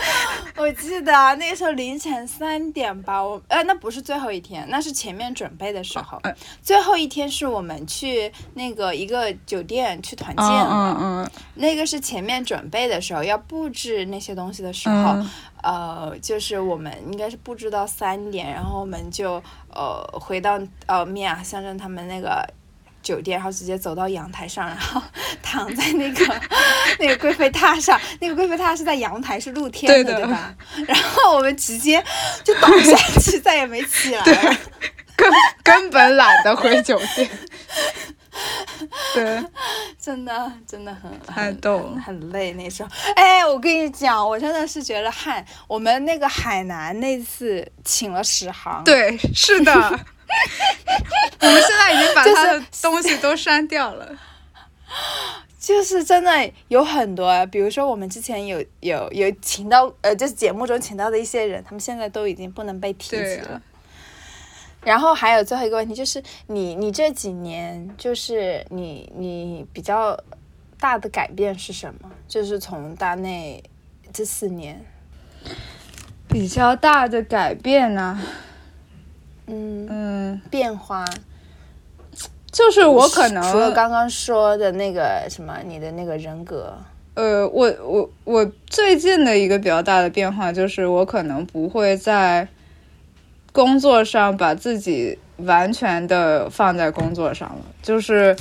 [0.56, 6.20] 我记得那个时候凌晨三点吧，我呃那不是最后一天，那是前面准备的时候。
[6.62, 11.30] 最后一天是我们去那个一个酒店去团建嗯嗯。
[11.54, 15.16] 那个是前面准备的时候，要布置那些东西的时候，
[15.62, 22.46] 呃，就是我们应该是布置到三点，然后我们就呃回到呃米娅象征他们那个。
[23.04, 25.00] 酒店，然后直接走到阳台上，然后
[25.40, 26.40] 躺在那个
[26.98, 28.00] 那个贵妃榻上。
[28.20, 30.52] 那个贵妃榻是在阳台，是露天的，对吧？
[30.88, 32.02] 然后我们直接
[32.42, 34.56] 就倒下去，再也没起来了。
[35.14, 35.30] 根
[35.62, 37.30] 根本懒得回酒店。
[39.14, 39.44] 对，
[40.00, 42.88] 真的真的很太逗了，很累那时候。
[43.14, 45.44] 哎，我跟你讲，我真的是觉得汗。
[45.68, 48.82] 我们那个海南那次请了史航。
[48.82, 50.00] 对，是的。
[51.40, 54.18] 我们现在已经把他的东西都删掉了，
[55.58, 63.60] 就是真的有很多，比如说我们之前有有有请到呃，就是节目中请到的一些人，他们现在都已经不能被提及了。
[64.82, 70.18] 然后还有最后一个问题，就是你你这几年，就是你你比较
[70.78, 72.10] 大的改变是什么？
[72.28, 73.62] 就是从大内
[74.12, 74.84] 这四年
[76.28, 78.20] 比较大的改变呢？
[79.46, 79.86] 嗯。
[79.88, 81.04] 嗯，变化。
[82.50, 86.72] 就是我可能除了刚刚说的那个什么，你的那个人格，
[87.14, 92.46] 呃，我我我最近的一个比较大的变化就是我可能不会在
[93.50, 98.36] 工作上把自己完全的放在工作上了，就是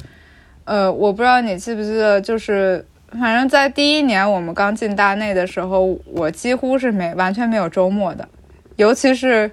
[0.66, 2.86] 呃，我不知道你记不记得，就是
[3.20, 8.30] 反正在第一年我们刚进大内的时候，我几乎是没完全没有周末的，
[8.76, 9.50] 尤其是。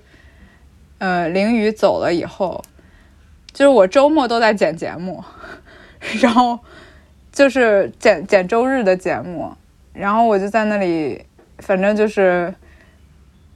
[1.01, 2.62] 呃，凌雨走了以后，
[3.55, 5.24] 就是我周末都在剪节目，
[6.20, 6.59] 然后
[7.32, 9.51] 就是剪剪周日的节目，
[9.94, 11.24] 然后我就在那里，
[11.59, 12.55] 反正就是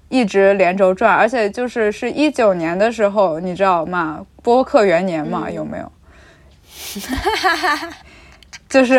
[0.09, 4.24] 一直连轴转，而且就是是一九年的时候，你知道吗？
[4.42, 5.92] 播客元年嘛，有没有？
[8.68, 8.99] 就是。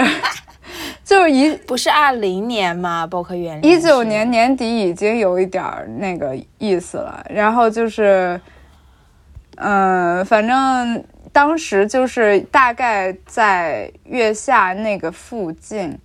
[1.25, 3.07] 就是一不是二零年吗？
[3.07, 5.63] 博客元一九年年底已经有一点
[5.97, 7.25] 那个意思了。
[7.27, 8.39] 然后就是，
[9.55, 15.97] 嗯，反正当时就是大概在月下那个附近，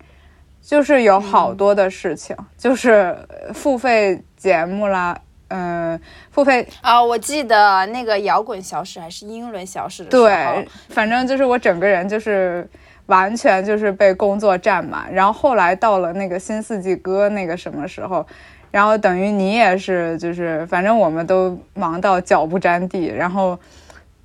[0.62, 3.14] 就是有好多的事情，就是
[3.52, 5.14] 付费节目啦，
[5.48, 6.00] 嗯，
[6.30, 12.66] 付费啊，我记得那个摇滚小史还是英伦小史的对，反正就是我整个人就是。
[13.10, 15.12] 完全就是被工作占满。
[15.12, 18.26] 然后后来到了那个新四季歌那个什么时候，
[18.70, 23.58] 然后等于你也是就是反正我们都忙到脚不沾地，然后。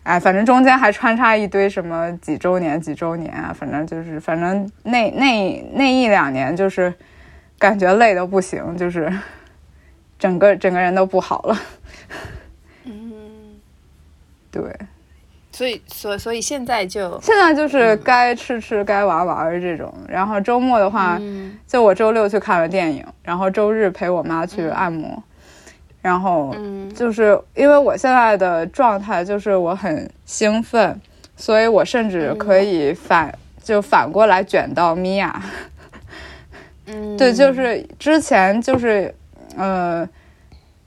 [0.05, 6.93] 哎，反正中间还穿插一堆什么几周年、几周年啊，反正就是，反正那那那一两年就是
[7.57, 9.11] 感觉累的不行，就是
[10.19, 11.57] 整个整个人都不好了。
[12.83, 13.59] 嗯，
[14.51, 14.61] 对。
[15.55, 19.93] 所以，所所以现在就现在就是该吃吃，该玩玩这种。
[20.05, 21.17] 然后周末的话，
[21.65, 25.23] 就我周六去看了电影，然后周日陪我妈去按摩。
[26.01, 26.53] 然后，
[26.93, 30.99] 就是因为我现在的状态就是我很兴奋，
[31.37, 33.33] 所以我甚至可以反
[33.63, 35.41] 就反过来卷到米娅。
[36.87, 39.15] 嗯，对，就是之前就是，
[39.55, 40.07] 呃，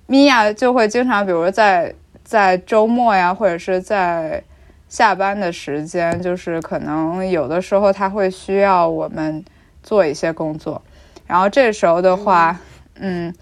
[0.06, 1.92] 米娅就会经常，比如在
[2.22, 4.40] 在周末呀，或者是在
[4.88, 9.44] 下班的时间，就是可能有的时候他会需要我们
[9.82, 10.82] 做一些工作，
[11.26, 12.58] 然后这时候的话，
[12.94, 13.34] 嗯。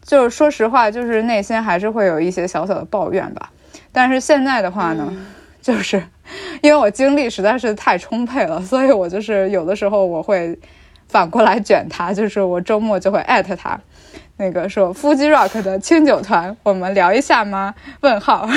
[0.00, 3.52] 就是说实话，就是内心还是会有一些小小的抱怨吧。
[3.92, 5.12] 但是现在的话呢，
[5.60, 6.02] 就是
[6.62, 10.58] 因为我精力实在是太充沛了，所以我就是有的时候我会
[11.08, 13.78] 反过来卷他，就是我周末就会艾特他，
[14.38, 17.74] 那个说 Fuji Rock 的清酒团，我们聊一下吗？
[18.00, 18.48] 问号。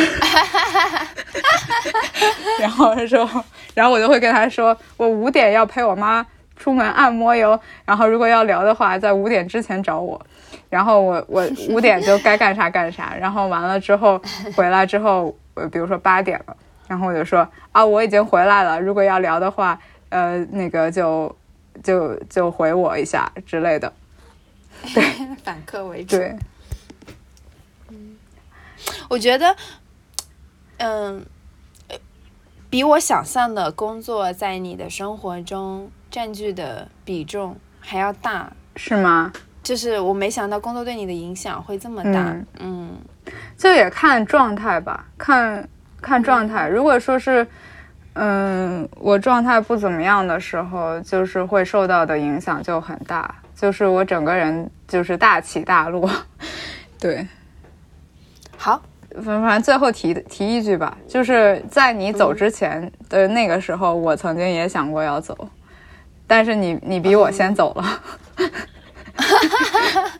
[2.61, 3.27] 然后他说，
[3.73, 6.25] 然后我就会跟他说，我五点要陪我妈
[6.55, 7.59] 出门按摩哟。
[7.83, 10.21] 然后如果要聊的话，在五点之前找我。
[10.69, 14.21] 然后我我 五点就该干啥干啥，然后完了之后
[14.55, 16.55] 回来之后，呃，比如说八点了，
[16.87, 19.79] 然后我就说啊，我已经回来了，如果要聊的话，
[20.09, 21.35] 呃，那个就
[21.83, 23.91] 就就回我一下之类的，
[24.93, 26.17] 对，反客为主。
[26.17, 26.37] 对，
[27.89, 28.15] 嗯，
[29.09, 29.55] 我觉得，
[30.77, 31.25] 嗯，
[32.69, 39.31] 比我想象的工作在你的生活中占据的比重还要大，是吗？
[39.63, 42.97] 就是我没想到工作对你的影响会这么大，嗯，
[43.55, 45.69] 就也看状态吧，看
[46.01, 46.67] 看状态。
[46.67, 47.47] 如果说是，
[48.13, 56.09] 嗯，我状态不怎么样的时候，就是会受到的影响就很大，就是我整个人就是大起大落。
[56.99, 57.27] 对，
[58.57, 58.81] 好，
[59.23, 65.47] 反反正最后提提一句吧，就是在你走之前的那个时候，我曾经也想过要走，
[66.25, 67.83] 但是你你比我先走了。
[67.83, 68.01] 哈
[69.13, 70.11] 哈哈！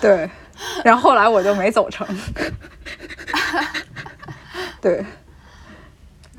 [0.00, 0.30] 对，
[0.82, 2.06] 然后后来我就没走成。
[4.80, 5.04] 对，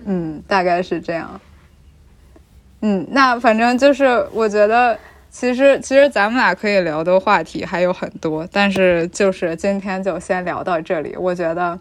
[0.05, 1.39] 嗯，大概是这样。
[2.82, 4.97] 嗯，那反正就是，我觉得
[5.30, 11.15] 其实其实咱们俩可以聊的话题还有很多，但是就是今天就先聊到这里。
[11.17, 11.80] 我觉得，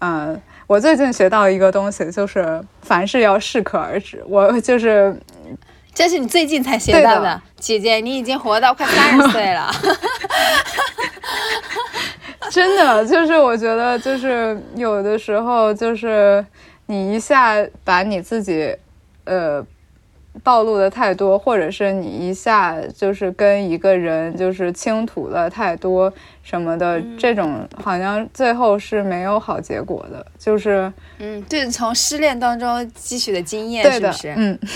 [0.00, 4.22] 嗯，我最近学到一个东西，就是凡事要适可而止。
[4.26, 5.16] 我就是。
[5.94, 9.70] 这是你最近才学到的，姐姐，你已经活到快三十岁了。
[12.50, 16.42] 真的，就是我觉得，就是有的时候，就是
[16.86, 18.74] 你一下把你自己，
[19.24, 19.62] 呃，
[20.42, 26.12] 暴露的太多，或者是你一下就是跟一个人就是倾吐了太多
[26.42, 30.24] 什么的，这种好像最后是没有好结果的。
[30.38, 34.32] 就是，嗯，这是从失恋当中汲取的经验，是不是？
[34.36, 34.58] 嗯。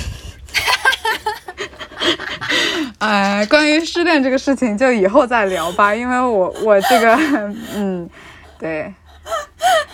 [2.99, 5.95] 哎，关于失恋这个事情，就以后再聊吧。
[5.95, 7.15] 因为我我这个，
[7.75, 8.09] 嗯，
[8.59, 8.93] 对，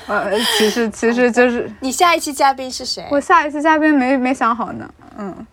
[0.07, 3.05] 呃，其实其实就是你下一期嘉宾是谁？
[3.11, 4.89] 我下一期嘉宾没没想好呢。
[5.19, 5.47] 嗯，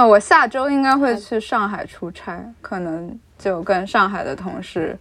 [0.00, 4.98] 哦，我下周应该会去上海出差，可能就跟上海的同事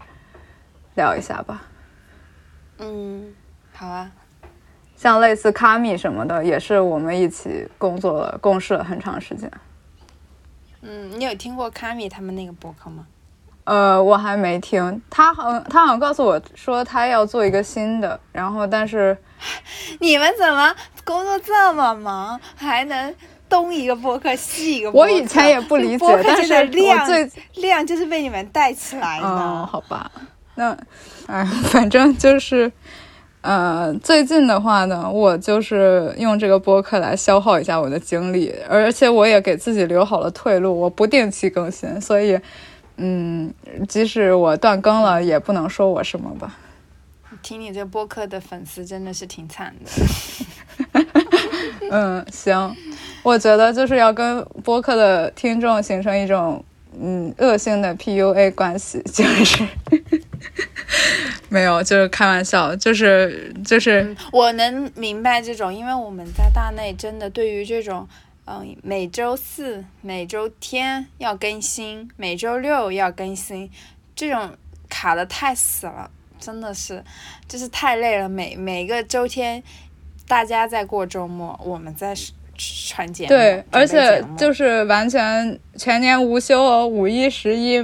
[0.95, 1.61] 聊一下吧。
[2.79, 3.33] 嗯，
[3.73, 4.11] 好啊。
[4.97, 9.49] 像类似卡米什么的，也是我们一起工作了、共事了很长时间。
[10.81, 13.07] 嗯，你有听过卡米他们那个博客吗？
[13.63, 15.01] 呃，我还没听。
[15.09, 19.17] 他好，他好像告诉我说他要做一个新的，然后但是
[20.01, 20.75] 你们怎么
[21.05, 23.15] 工作这么忙，还能
[23.49, 25.11] 东一个播客西一个播客？
[25.11, 29.25] 我以前也不理解，但是量量就是被你们带起来的。
[29.27, 30.11] 嗯，好吧，
[30.55, 30.77] 那
[31.27, 32.71] 哎， 反正就是。
[33.41, 42.37] 呃，最近的话呢，我就是用这个播客来消耗一下我的精力，而且我也给自己留好了退路，我不定期更新，所以，
[42.97, 43.53] 嗯，
[43.87, 46.57] 即使我断更了，也不能说我什么吧。
[47.41, 49.91] 听你这播客的粉丝真的是挺惨的。
[51.91, 52.75] 嗯，行，
[53.23, 56.63] 我觉得就是要跟播客的听众形成一种
[56.99, 59.67] 嗯恶性的 PUA 关系，就是。
[61.49, 68.07] 没有，就是开玩笑，就是就是我能明白这种，因为我们在大内真的对于这种，
[68.45, 73.69] 嗯，每周四、每周天要更新，每周六要更新，
[74.15, 74.51] 这种
[74.87, 77.03] 卡的太死了，真的是，
[77.47, 78.29] 就是太累了。
[78.29, 79.61] 每每个周天，
[80.27, 82.15] 大家在过周末，我们在
[82.57, 87.81] 传节目，对，而且就是完全全年无休哦，五一、十一、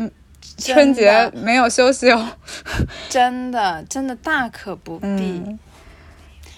[0.58, 2.30] 春节没有休息哦。
[3.10, 5.60] 真的真的大可不必，嗯，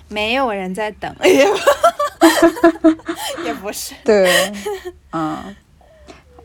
[0.07, 1.45] 没有人在等，也
[2.81, 3.93] 不也不是。
[4.03, 4.31] 对，
[5.11, 5.55] 嗯，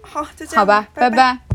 [0.02, 1.08] 好，就这样，好吧，拜。
[1.08, 1.51] 拜拜